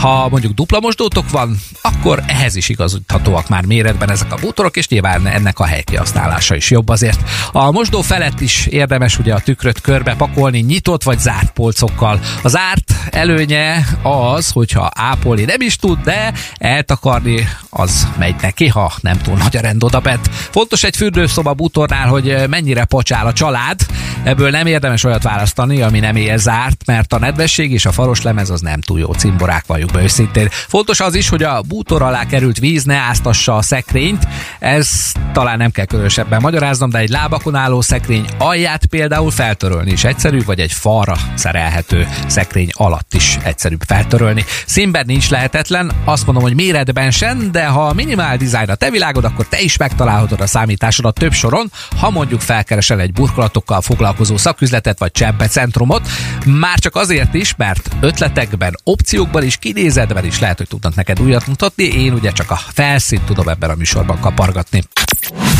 Ha 0.00 0.28
mondjuk 0.28 0.52
dupla 0.52 0.80
mosdótok 0.80 1.30
van, 1.30 1.60
akkor 1.82 2.22
ehhez 2.26 2.56
is 2.56 2.68
igazíthatóak 2.68 3.48
már 3.48 3.64
méretben 3.64 4.10
ezek 4.10 4.32
a 4.32 4.36
bútorok, 4.36 4.76
és 4.76 4.88
nyilván 4.88 5.26
ennek 5.26 5.58
a 5.58 5.64
helykihasználása 5.88 6.54
is 6.54 6.70
jobb 6.70 6.88
azért. 6.88 7.20
A 7.52 7.70
mosdó 7.70 8.00
felett 8.00 8.40
is 8.40 8.66
érdemes 8.66 9.18
ugye 9.18 9.34
a 9.34 9.40
tükröt 9.40 9.80
körbe 9.80 10.14
pakolni 10.14 10.58
nyitott 10.58 11.02
vagy 11.02 11.18
zárt 11.18 11.50
polcokkal. 11.50 12.20
Az 12.42 12.56
árt 12.56 12.94
előnye 13.10 13.86
az, 14.02 14.50
hogyha 14.50 14.90
ápolni 14.94 15.44
nem 15.44 15.60
is 15.60 15.76
tud, 15.76 15.98
de 16.04 16.32
eltakarni 16.58 17.48
az 17.70 18.08
megy 18.18 18.34
neki, 18.40 18.68
ha 18.68 18.92
nem 19.00 19.18
túl 19.18 19.36
nagy 19.36 19.56
a 19.56 19.60
rend 19.60 19.84
odabent. 19.84 20.28
Fontos 20.32 20.82
egy 20.82 20.96
fürdőszoba 20.96 21.54
bútornál, 21.54 22.08
hogy 22.08 22.48
mennyire 22.48 22.84
pocsál 22.84 23.26
a 23.26 23.32
család. 23.32 23.80
Ebből 24.22 24.50
nem 24.50 24.66
érdemes 24.66 25.04
olyat 25.04 25.22
választani, 25.22 25.82
ami 25.82 25.98
nem 25.98 26.16
ér 26.16 26.38
zárt, 26.38 26.86
mert 26.86 27.12
a 27.12 27.18
nedvesség 27.18 27.72
és 27.72 27.86
a 27.86 27.92
faros 27.92 28.22
lemez 28.22 28.50
az 28.50 28.60
nem 28.60 28.80
túl 28.80 28.98
jó 28.98 29.12
cimborák, 29.12 29.66
valljuk 29.66 29.92
be 29.92 30.02
őszintén. 30.02 30.48
Fontos 30.50 31.00
az 31.00 31.14
is, 31.14 31.28
hogy 31.28 31.42
a 31.42 31.60
bútor 31.62 32.02
alá 32.02 32.26
került 32.26 32.58
víz 32.58 32.84
ne 32.84 32.96
áztassa 32.96 33.56
a 33.56 33.62
szekrényt. 33.62 34.28
Ez 34.58 35.12
talán 35.32 35.56
nem 35.56 35.67
kell 35.72 35.84
különösebben 35.84 36.40
magyaráznom, 36.40 36.90
de 36.90 36.98
egy 36.98 37.08
lábakon 37.08 37.54
álló 37.54 37.80
szekrény 37.80 38.26
alját 38.38 38.86
például 38.86 39.30
feltörölni 39.30 39.90
is 39.90 40.04
egyszerű, 40.04 40.44
vagy 40.44 40.60
egy 40.60 40.72
falra 40.72 41.16
szerelhető 41.34 42.08
szekrény 42.26 42.68
alatt 42.72 43.14
is 43.14 43.38
egyszerűbb 43.42 43.82
feltörölni. 43.86 44.44
Színben 44.66 45.06
nincs 45.06 45.30
lehetetlen, 45.30 45.92
azt 46.04 46.24
mondom, 46.26 46.42
hogy 46.44 46.54
méretben 46.54 47.10
sem, 47.10 47.52
de 47.52 47.66
ha 47.66 47.86
a 47.86 47.92
minimál 47.92 48.36
design 48.36 48.70
a 48.70 48.74
te 48.74 48.90
világod, 48.90 49.24
akkor 49.24 49.46
te 49.48 49.60
is 49.60 49.76
megtalálhatod 49.76 50.40
a 50.40 50.46
számításodat 50.46 51.14
több 51.14 51.32
soron, 51.32 51.70
ha 51.96 52.10
mondjuk 52.10 52.40
felkeresel 52.40 53.00
egy 53.00 53.12
burkolatokkal 53.12 53.80
foglalkozó 53.80 54.36
szaküzletet 54.36 54.98
vagy 54.98 55.12
centrumot, 55.48 56.08
már 56.44 56.78
csak 56.78 56.96
azért 56.96 57.34
is, 57.34 57.54
mert 57.56 57.88
ötletekben, 58.00 58.74
opciókban 58.84 59.42
is, 59.42 59.56
kinézetben 59.56 60.24
is 60.24 60.40
lehet, 60.40 60.58
hogy 60.58 60.68
tudnak 60.68 60.94
neked 60.94 61.20
újat 61.20 61.46
mutatni, 61.46 61.84
én 61.84 62.12
ugye 62.12 62.32
csak 62.32 62.50
a 62.50 62.60
felszínt 62.72 63.22
tudom 63.22 63.48
ebben 63.48 63.70
a 63.70 63.74
műsorban 63.74 64.20
kapargatni. 64.20 64.82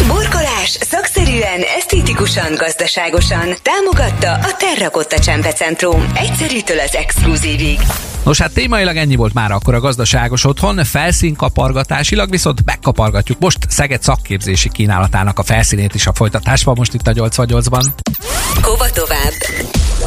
Burkolás 0.06 0.68
szakszerűen, 0.68 1.61
esztétikusan, 1.76 2.54
gazdaságosan 2.54 3.54
támogatta 3.62 4.32
a 4.32 4.56
Terrakotta 4.58 5.18
Csempecentrum. 5.18 6.12
Egyszerűtől 6.14 6.78
az 6.78 6.94
exkluzívig. 6.94 7.78
Nos 8.24 8.40
hát 8.40 8.52
témailag 8.52 8.96
ennyi 8.96 9.16
volt 9.16 9.34
már 9.34 9.50
akkor 9.50 9.74
a 9.74 9.80
gazdaságos 9.80 10.44
otthon, 10.44 10.84
felszínkapargatásilag 10.84 12.30
viszont 12.30 12.64
megkapargatjuk 12.64 13.38
most 13.38 13.58
Szeged 13.68 14.02
szakképzési 14.02 14.68
kínálatának 14.68 15.38
a 15.38 15.42
felszínét 15.42 15.94
is 15.94 16.06
a 16.06 16.12
folytatásban 16.12 16.74
most 16.78 16.94
itt 16.94 17.06
a 17.06 17.12
88-ban. 17.12 17.87
Hova 18.62 18.90
tovább? 18.90 19.32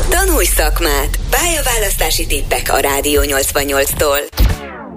Tanulj 0.10 0.46
szakmát! 0.46 1.20
Pályaválasztási 1.30 2.26
tippek 2.26 2.74
a 2.74 2.78
Rádió 2.78 3.22
88-tól. 3.26 4.20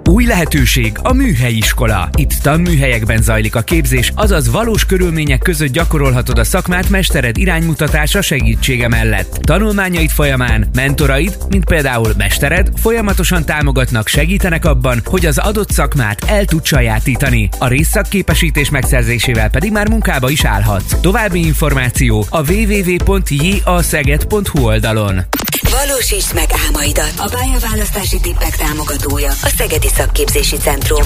Új 0.09 0.25
lehetőség 0.25 0.97
a 1.01 1.13
műhelyiskola. 1.13 2.09
Itt 2.15 2.33
tanműhelyekben 2.41 3.21
zajlik 3.21 3.55
a 3.55 3.61
képzés, 3.61 4.11
azaz 4.15 4.51
valós 4.51 4.85
körülmények 4.85 5.39
között 5.39 5.71
gyakorolhatod 5.71 6.37
a 6.37 6.43
szakmát 6.43 6.89
mestered 6.89 7.37
iránymutatása 7.37 8.21
segítsége 8.21 8.87
mellett. 8.87 9.39
Tanulmányaid 9.41 10.09
folyamán 10.09 10.67
mentoraid, 10.73 11.37
mint 11.49 11.65
például 11.65 12.13
mestered, 12.17 12.69
folyamatosan 12.75 13.45
támogatnak, 13.45 14.07
segítenek 14.07 14.65
abban, 14.65 15.01
hogy 15.05 15.25
az 15.25 15.37
adott 15.37 15.71
szakmát 15.71 16.23
el 16.27 16.45
tud 16.45 16.65
sajátítani. 16.65 17.49
A 17.59 17.67
részszakképesítés 17.67 18.69
megszerzésével 18.69 19.49
pedig 19.49 19.71
már 19.71 19.89
munkába 19.89 20.29
is 20.29 20.45
állhatsz. 20.45 20.95
További 21.01 21.45
információ 21.45 22.25
a 22.29 22.51
www.jaseged.hu 22.51 24.63
oldalon. 24.63 25.21
Valósítsd 25.61 26.33
meg 26.33 26.49
álmaidat! 26.65 27.13
A 27.17 27.29
pályaválasztási 27.29 28.19
tippek 28.19 28.55
támogatója 28.55 29.31
a 29.31 29.51
Szegedi 29.57 29.87
Szakképzési 29.87 30.57
Centrum. 30.57 31.03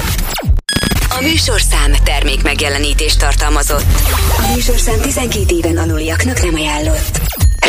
A 1.10 1.22
műsorszám 1.22 1.94
termék 2.04 2.44
megjelenítést 2.44 3.20
tartalmazott. 3.20 3.86
A 4.38 4.52
műsorszám 4.54 5.00
12 5.02 5.56
éven 5.56 5.78
aluliaknak 5.78 6.42
nem 6.44 6.54
ajánlott. 6.54 7.20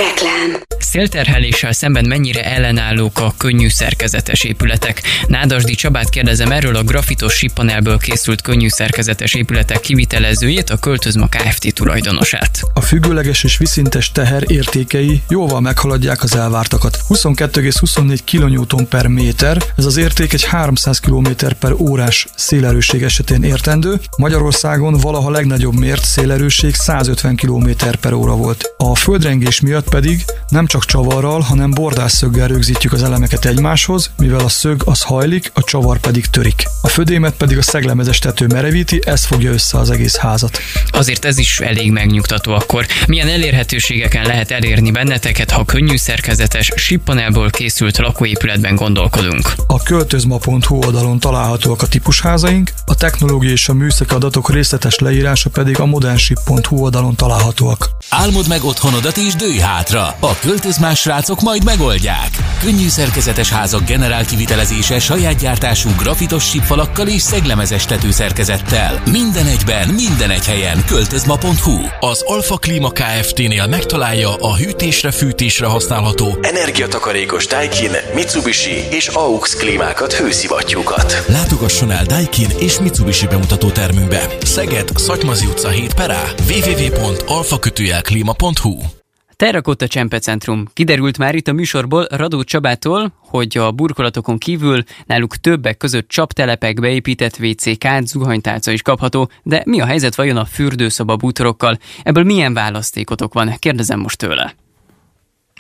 Reklám. 0.01 0.63
Szélterheléssel 0.91 1.73
szemben 1.73 2.05
mennyire 2.09 2.45
ellenállók 2.45 3.19
a 3.19 3.35
könnyű 3.37 3.69
szerkezetes 3.69 4.45
épületek? 4.45 5.03
Nádasdi 5.27 5.75
Csabát 5.75 6.09
kérdezem 6.09 6.51
erről 6.51 6.77
a 6.77 6.83
grafitos 6.83 7.35
sipanelből 7.35 7.99
készült 7.99 8.43
könnyű 8.43 8.69
szerkezetes 8.69 9.35
épületek 9.35 9.81
kivitelezőjét, 9.81 10.71
a 10.71 10.77
Költözma 10.77 11.27
Kft. 11.29 11.75
tulajdonosát. 11.75 12.61
A 12.75 12.81
függőleges 12.81 13.45
és 13.45 13.57
viszintes 13.57 14.13
teher 14.13 14.43
értékei 14.47 15.23
jóval 15.29 15.61
meghaladják 15.61 16.23
az 16.23 16.37
elvártakat. 16.37 16.99
22,24 17.09 18.19
kN 18.67 18.85
per 18.89 19.07
méter, 19.07 19.63
ez 19.77 19.85
az 19.85 19.97
érték 19.97 20.33
egy 20.33 20.45
300 20.45 21.01
km 21.01 21.29
per 21.59 21.73
órás 21.73 22.27
szélerőség 22.35 23.03
esetén 23.03 23.43
értendő. 23.43 24.01
Magyarországon 24.17 24.93
valaha 24.93 25.31
legnagyobb 25.31 25.79
mért 25.79 26.05
szélerőség 26.05 26.75
150 26.75 27.37
km 27.37 27.71
per 28.01 28.13
óra 28.13 28.35
volt. 28.35 28.75
A 28.77 28.95
földrengés 28.95 29.61
miatt 29.61 29.89
pedig 29.91 30.25
nem 30.49 30.67
csak 30.67 30.85
csavarral, 30.85 31.41
hanem 31.41 31.71
bordásszöggel 31.71 32.49
rögzítjük 32.49 32.93
az 32.93 33.03
elemeket 33.03 33.45
egymáshoz, 33.45 34.11
mivel 34.19 34.41
a 34.41 34.49
szög 34.49 34.83
az 34.85 35.03
hajlik, 35.03 35.51
a 35.55 35.65
csavar 35.65 35.99
pedig 35.99 36.27
törik. 36.27 36.65
A 36.83 36.89
födémet 36.89 37.35
pedig 37.35 37.59
a 37.59 37.63
szeglemezes 37.63 38.19
tető 38.19 38.47
merevíti, 38.47 39.01
ez 39.05 39.25
fogja 39.25 39.53
össze 39.53 39.79
az 39.79 39.91
egész 39.91 40.17
házat. 40.17 40.59
Azért 40.91 41.25
ez 41.25 41.39
is 41.39 41.61
elég 41.61 41.91
megnyugtató 41.91 42.53
akkor. 42.53 42.87
Milyen 43.07 43.29
elérhetőségeken 43.29 44.27
lehet 44.27 44.51
elérni 44.51 44.91
benneteket, 44.91 45.51
ha 45.51 45.65
könnyű 45.65 45.97
szerkezetes, 45.97 46.73
sippanelból 46.77 47.51
készült 47.51 47.99
lakóépületben 47.99 48.75
gondolkodunk? 48.75 49.53
A 49.67 49.83
költözma.hu 49.83 50.77
oldalon 50.77 51.19
találhatóak 51.19 51.83
a 51.83 51.87
típusházaink, 51.87 52.73
a 52.85 52.95
technológiai 52.95 53.53
és 53.53 53.69
a 53.69 53.73
műszaki 53.73 54.15
adatok 54.15 54.51
részletes 54.51 54.99
leírása 54.99 55.51
pedig 55.51 55.81
a 55.81 55.87
modernship.hu 55.87 56.77
oldalon 56.77 57.15
találhatóak. 57.15 57.91
Álmod 58.09 58.49
meg 58.49 58.65
otthonodat 58.65 59.17
is 59.17 59.35
dőj 59.35 59.59
hátra. 59.71 60.17
A 60.21 60.39
költözmás 60.39 61.01
srácok 61.01 61.41
majd 61.41 61.65
megoldják. 61.65 62.29
Könnyű 62.61 62.89
szerkezetes 62.89 63.51
házak 63.51 63.85
generál 63.85 64.25
kivitelezése 64.25 64.99
saját 64.99 65.39
gyártású 65.39 65.91
grafitos 65.99 66.49
sípfalakkal 66.49 67.09
és 67.09 67.23
szeglemezes 67.23 67.85
tetőszerkezettel. 67.85 69.03
Minden 69.11 69.47
egyben, 69.47 69.89
minden 69.89 70.31
egy 70.31 70.47
helyen. 70.47 70.85
Költözma.hu 70.87 71.87
Az 72.01 72.23
Alfa 72.23 72.57
Klima 72.57 72.91
Kft-nél 72.91 73.67
megtalálja 73.67 74.35
a 74.35 74.57
hűtésre, 74.57 75.11
fűtésre 75.11 75.67
használható 75.67 76.39
energiatakarékos 76.43 77.47
Daikin, 77.47 77.93
Mitsubishi 78.15 78.85
és 78.91 79.09
AUX 79.09 79.57
klímákat, 79.57 80.13
hőszivattyúkat. 80.13 81.25
Látogasson 81.27 81.91
el 81.91 82.05
Daikin 82.05 82.51
és 82.59 82.81
Mitsubishi 82.81 83.27
bemutató 83.27 83.71
termünkbe. 83.71 84.27
Szeged, 84.43 84.89
Szatymazi 84.95 85.47
utca 85.47 85.69
7 85.69 85.95
perá, 85.95 86.23
www.alfakötőjelklima.hu 86.49 89.00
Terrakotta 89.41 89.87
Csempecentrum. 89.87 90.65
Kiderült 90.73 91.19
már 91.19 91.35
itt 91.35 91.49
a 91.49 91.53
műsorból 91.53 92.07
Radó 92.11 92.43
Csabától, 92.43 93.13
hogy 93.19 93.59
a 93.59 93.71
burkolatokon 93.71 94.39
kívül 94.39 94.83
náluk 95.07 95.37
többek 95.37 95.77
között 95.77 96.09
csaptelepek, 96.09 96.81
beépített 96.81 97.39
WC, 97.39 97.79
kád, 97.79 98.07
zuhanytálca 98.07 98.71
is 98.71 98.83
kapható, 98.83 99.31
de 99.43 99.63
mi 99.67 99.81
a 99.81 99.87
helyzet 99.87 100.15
vajon 100.15 100.37
a 100.37 100.45
fürdőszoba 100.45 101.17
bútorokkal? 101.17 101.79
Ebből 102.03 102.25
milyen 102.25 102.55
választékotok 102.55 103.35
van? 103.35 103.55
Kérdezem 103.59 104.01
most 104.01 104.19
tőle. 104.19 104.55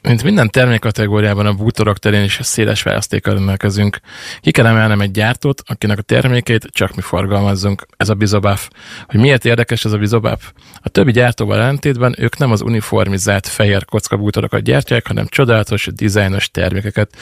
Mint 0.03 0.23
minden 0.23 0.51
termékkategóriában 0.51 1.47
a 1.47 1.53
bútorok 1.53 1.99
terén 1.99 2.23
is 2.23 2.39
széles 2.43 2.83
választékkal 2.83 3.35
rendelkezünk. 3.35 4.01
Ki 4.41 4.51
kell 4.51 4.67
emelnem 4.67 5.01
egy 5.01 5.11
gyártót, 5.11 5.63
akinek 5.67 5.99
a 5.99 6.03
termékeit 6.03 6.67
csak 6.71 6.95
mi 6.95 7.03
forgalmazzunk. 7.03 7.87
Ez 7.97 8.09
a 8.09 8.15
Bizobaf. 8.15 8.69
Hogy 9.07 9.21
miért 9.21 9.45
érdekes 9.45 9.85
ez 9.85 9.93
a 9.93 9.99
Bizobaf? 9.99 10.53
A 10.83 10.89
többi 10.89 11.13
gyártóval 11.13 11.59
ellentétben 11.59 12.15
ők 12.19 12.39
nem 12.39 12.51
az 12.51 12.61
uniformizált 12.61 13.49
fehér 13.49 13.85
kocka 13.85 14.17
bútorokat 14.17 14.63
gyártják, 14.63 15.07
hanem 15.07 15.27
csodálatos, 15.29 15.89
dizájnos 15.93 16.51
termékeket. 16.51 17.17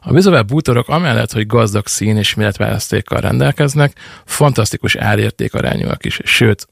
A 0.00 0.12
Bizobaf 0.12 0.44
bútorok 0.44 0.88
amellett, 0.88 1.32
hogy 1.32 1.46
gazdag 1.46 1.86
szín 1.86 2.16
és 2.16 2.34
méretválasztékkal 2.34 3.20
rendelkeznek, 3.20 3.92
fantasztikus 4.24 4.96
árértékarányúak 4.96 6.04
is, 6.04 6.20
sőt, 6.24 6.68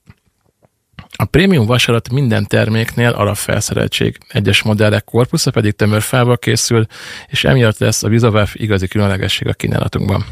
a 1.16 1.24
prémium 1.24 1.66
vasarat 1.66 2.10
minden 2.10 2.46
terméknél 2.46 3.10
alapfelszereltség, 3.10 4.18
egyes 4.28 4.62
modellek 4.62 5.04
korpusza 5.04 5.50
pedig 5.50 5.72
tömörfával 5.72 6.38
készül, 6.38 6.86
és 7.28 7.44
emiatt 7.44 7.78
lesz 7.78 8.02
a 8.02 8.08
Vizováf 8.08 8.54
igazi 8.54 8.86
különlegesség 8.86 9.48
a 9.48 9.52
kínálatunkban. 9.52 10.24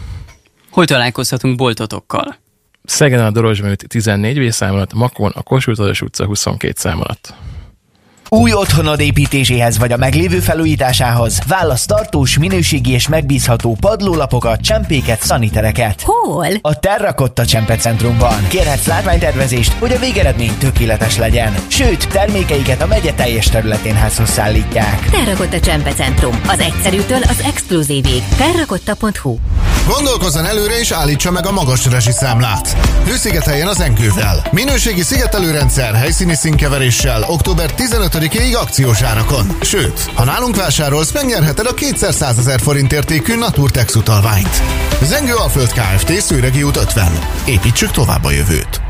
Hol 0.70 0.84
találkozhatunk 0.84 1.56
boltotokkal? 1.56 2.36
Szegen 2.84 3.24
a 3.24 3.30
Dorozsműt 3.30 3.84
14 3.88 4.46
V 4.46 4.52
szám 4.52 4.74
alatt, 4.74 4.92
Makon 4.92 5.30
a 5.34 5.42
Kossuth 5.42 6.02
utca 6.02 6.24
22 6.24 6.72
szám 6.76 7.00
alatt. 7.00 7.34
Új 8.34 8.52
otthonod 8.52 9.00
építéséhez 9.00 9.78
vagy 9.78 9.92
a 9.92 9.96
meglévő 9.96 10.38
felújításához 10.38 11.40
válasz 11.46 11.86
tartós, 11.86 12.38
minőségi 12.38 12.92
és 12.92 13.08
megbízható 13.08 13.76
padlólapokat, 13.80 14.60
csempéket, 14.60 15.22
szanitereket. 15.22 16.02
Hol? 16.02 16.46
A 16.60 16.78
Terrakotta 16.78 17.44
Csempecentrumban. 17.44 18.46
Kérhetsz 18.48 18.86
látványtervezést, 18.86 19.72
hogy 19.72 19.92
a 19.92 19.98
végeredmény 19.98 20.58
tökéletes 20.58 21.16
legyen. 21.16 21.54
Sőt, 21.66 22.08
termékeiket 22.08 22.82
a 22.82 22.86
megye 22.86 23.12
teljes 23.12 23.46
területén 23.48 23.94
házhoz 23.94 24.28
szállítják. 24.28 25.10
Terrakotta 25.10 25.60
Csempecentrum. 25.60 26.40
Az 26.46 26.58
egyszerűtől 26.58 27.22
az 27.22 27.42
exkluzívig. 27.44 28.22
Terrakotta.hu 28.36 29.36
Gondolkozzon 29.86 30.46
előre 30.46 30.78
és 30.78 30.90
állítsa 30.90 31.30
meg 31.30 31.46
a 31.46 31.52
magas 31.52 31.86
rezsiszámlát. 31.86 32.76
Hőszigeteljen 33.06 33.68
az 33.68 33.80
enkővel. 33.80 34.46
Minőségi 34.50 35.02
szigetelőrendszer 35.02 35.94
helyszíni 35.94 36.34
színkeveréssel 36.34 37.24
október 37.28 37.74
15-ig 38.22 38.56
akciós 38.56 39.02
árakon. 39.02 39.46
Sőt, 39.60 40.10
ha 40.14 40.24
nálunk 40.24 40.56
vásárolsz, 40.56 41.12
megnyerheted 41.12 41.66
a 41.66 41.74
200 41.74 42.38
ezer 42.38 42.60
forint 42.60 42.92
értékű 42.92 43.36
Naturtex 43.36 43.94
utalványt. 43.94 44.62
Zengő 45.02 45.34
Alföld 45.34 45.72
Kft. 45.72 46.20
Szőregi 46.20 46.62
út 46.62 46.76
50. 46.76 47.18
Építsük 47.46 47.90
tovább 47.90 48.24
a 48.24 48.30
jövőt. 48.30 48.80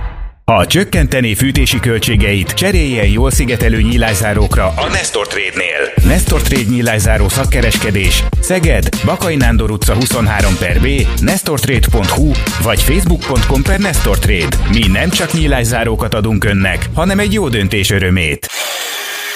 Ha 0.44 0.66
csökkenteni 0.66 1.34
fűtési 1.34 1.80
költségeit, 1.80 2.52
cseréljen 2.52 3.06
jól 3.06 3.30
szigetelő 3.30 3.80
nyílászárókra 3.80 4.72
a 4.76 4.88
Nestor 4.88 5.26
Trade-nél. 5.26 6.10
Nestor 6.12 6.42
Trade 6.42 6.70
nyílászáró 6.70 7.28
szakkereskedés 7.28 8.24
Szeged, 8.40 8.88
Bakai 9.04 9.36
Nándor 9.36 9.70
utca 9.70 9.94
23 9.94 10.56
per 10.58 10.80
B, 10.80 10.86
nestortrade.hu 11.20 12.30
vagy 12.62 12.82
facebook.com 12.82 13.62
per 13.62 13.78
Nestor 13.78 14.18
Trade. 14.18 14.56
Mi 14.70 14.86
nem 14.86 15.10
csak 15.10 15.32
nyílászárókat 15.32 16.14
adunk 16.14 16.44
önnek, 16.44 16.88
hanem 16.94 17.18
egy 17.18 17.32
jó 17.32 17.48
döntés 17.48 17.90
örömét. 17.90 18.50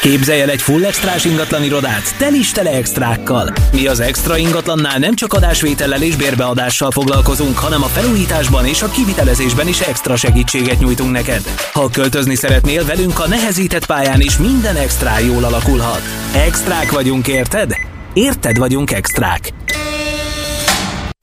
Képzelj 0.07 0.41
el 0.41 0.51
egy 0.51 0.63
full 0.63 0.85
extrás 0.85 1.25
ingatlan 1.25 1.65
irodát, 1.65 2.17
tel 2.19 2.35
is 2.35 2.51
tele 2.51 2.71
extrákkal. 2.71 3.53
Mi 3.73 3.87
az 3.87 4.01
extra 4.01 4.37
ingatlannál 4.37 4.99
nem 4.99 5.15
csak 5.15 5.33
adásvétellel 5.33 6.03
és 6.03 6.17
bérbeadással 6.17 6.91
foglalkozunk, 6.91 7.59
hanem 7.59 7.83
a 7.83 7.87
felújításban 7.87 8.67
és 8.67 8.83
a 8.83 8.89
kivitelezésben 8.89 9.69
is 9.69 9.81
extra 9.81 10.17
segítséget 10.17 10.79
nyújtunk 10.79 11.11
neked. 11.11 11.43
Ha 11.73 11.91
költözni 11.91 12.35
szeretnél 12.35 12.85
velünk 12.85 13.19
a 13.21 13.29
nehezített 13.29 13.87
pályán 13.87 14.21
is 14.21 14.39
minden 14.39 14.77
extra 14.77 15.19
jól 15.19 15.45
alakulhat. 15.45 16.03
Extrák 16.35 16.93
vagyunk, 16.93 17.29
érted? 17.29 17.77
Érted 18.13 18.59
vagyunk 18.59 18.93
extrák. 18.93 19.53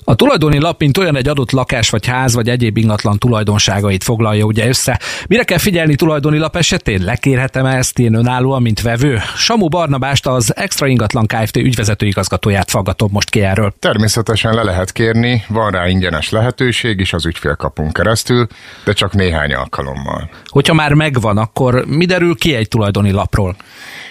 A 0.06 0.16
tulajdoni 0.16 0.60
lap, 0.60 0.80
mint 0.80 0.98
olyan 0.98 1.16
egy 1.16 1.28
adott 1.28 1.52
lakás 1.52 1.90
vagy 1.90 2.06
ház 2.06 2.34
vagy 2.34 2.50
egyéb 2.50 2.78
ingatlan 2.78 3.18
tulajdonságait 3.18 4.04
foglalja 4.04 4.46
ugye 4.46 4.68
össze. 4.68 5.00
Mire 5.28 5.44
kell 5.44 5.58
figyelni 5.58 5.96
tulajdoni 5.96 6.38
lap 6.38 6.56
esetén? 6.56 7.04
Lekérhetem 7.04 7.66
ezt 7.66 8.00
én 8.00 8.14
önállóan, 8.14 8.62
mint 8.62 8.82
vevő? 8.82 9.20
Samu 9.36 9.68
Barnabást 9.68 10.28
az 10.28 10.56
Extra 10.56 10.88
Ingatlan 10.88 11.26
Kft. 11.26 11.58
ügyvezető 11.58 12.06
igazgatóját 12.06 12.70
faggatom 12.70 13.10
most 13.12 13.30
ki 13.30 13.42
erről. 13.42 13.74
Természetesen 13.80 14.54
le 14.54 14.64
lehet 14.64 14.92
kérni, 14.92 15.44
van 15.48 15.72
rá 15.72 15.88
ingyenes 15.88 16.30
lehetőség 16.30 17.00
is 17.00 17.14
az 17.14 17.26
ügyfélkapun 17.26 17.92
keresztül, 17.92 18.48
de 18.86 18.94
csak 18.94 19.14
néhány 19.14 19.54
alkalommal. 19.54 20.30
Hogyha 20.46 20.74
már 20.74 20.94
megvan, 20.94 21.38
akkor 21.38 21.86
mi 21.88 22.06
derül 22.06 22.36
ki 22.36 22.56
egy 22.56 22.68
tulajdoni 22.68 23.12
lapról? 23.12 23.56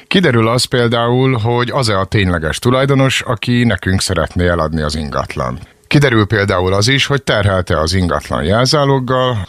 Kiderül 0.07 0.49
az 0.49 0.65
például, 0.65 1.37
hogy 1.37 1.71
az-e 1.71 1.99
a 1.99 2.05
tényleges 2.05 2.59
tulajdonos, 2.59 3.21
aki 3.21 3.65
nekünk 3.65 4.01
szeretné 4.01 4.49
eladni 4.49 4.83
az 4.83 4.95
ingatlan. 4.95 5.59
Kiderül 5.93 6.27
például 6.27 6.73
az 6.73 6.89
is, 6.89 7.07
hogy 7.07 7.23
terhelte 7.23 7.81
az 7.81 7.95
ingatlan 7.95 8.45
jelzáloggal, 8.45 9.49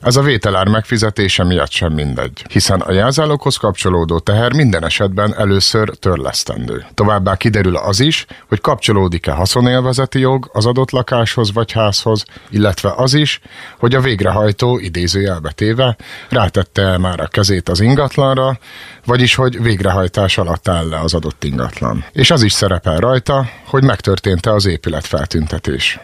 ez 0.00 0.16
a 0.16 0.22
vételár 0.22 0.68
megfizetése 0.68 1.44
miatt 1.44 1.70
sem 1.70 1.92
mindegy, 1.92 2.44
hiszen 2.48 2.80
a 2.80 2.92
jelzáloghoz 2.92 3.56
kapcsolódó 3.56 4.18
teher 4.18 4.52
minden 4.52 4.84
esetben 4.84 5.34
először 5.34 5.88
törlesztendő. 5.88 6.84
Továbbá 6.94 7.36
kiderül 7.36 7.76
az 7.76 8.00
is, 8.00 8.26
hogy 8.48 8.60
kapcsolódik-e 8.60 9.32
haszonélvezeti 9.32 10.18
jog 10.18 10.50
az 10.52 10.66
adott 10.66 10.90
lakáshoz 10.90 11.52
vagy 11.52 11.72
házhoz, 11.72 12.24
illetve 12.50 12.92
az 12.96 13.14
is, 13.14 13.40
hogy 13.78 13.94
a 13.94 14.00
végrehajtó 14.00 14.78
idézőjelbe 14.78 15.50
téve 15.50 15.96
rátette 16.28 16.98
már 16.98 17.20
a 17.20 17.26
kezét 17.26 17.68
az 17.68 17.80
ingatlanra, 17.80 18.58
vagyis 19.04 19.34
hogy 19.34 19.62
végrehajtás 19.62 20.38
alatt 20.38 20.68
áll 20.68 20.88
le 20.88 21.00
az 21.00 21.14
adott 21.14 21.44
ingatlan. 21.44 22.04
És 22.12 22.30
az 22.30 22.42
is 22.42 22.52
szerepel 22.52 22.96
rajta, 22.96 23.48
hogy 23.64 23.84
megtörtént-e 23.84 24.52
az 24.52 24.66
épület 24.66 25.06
feltüntetés. 25.06 25.98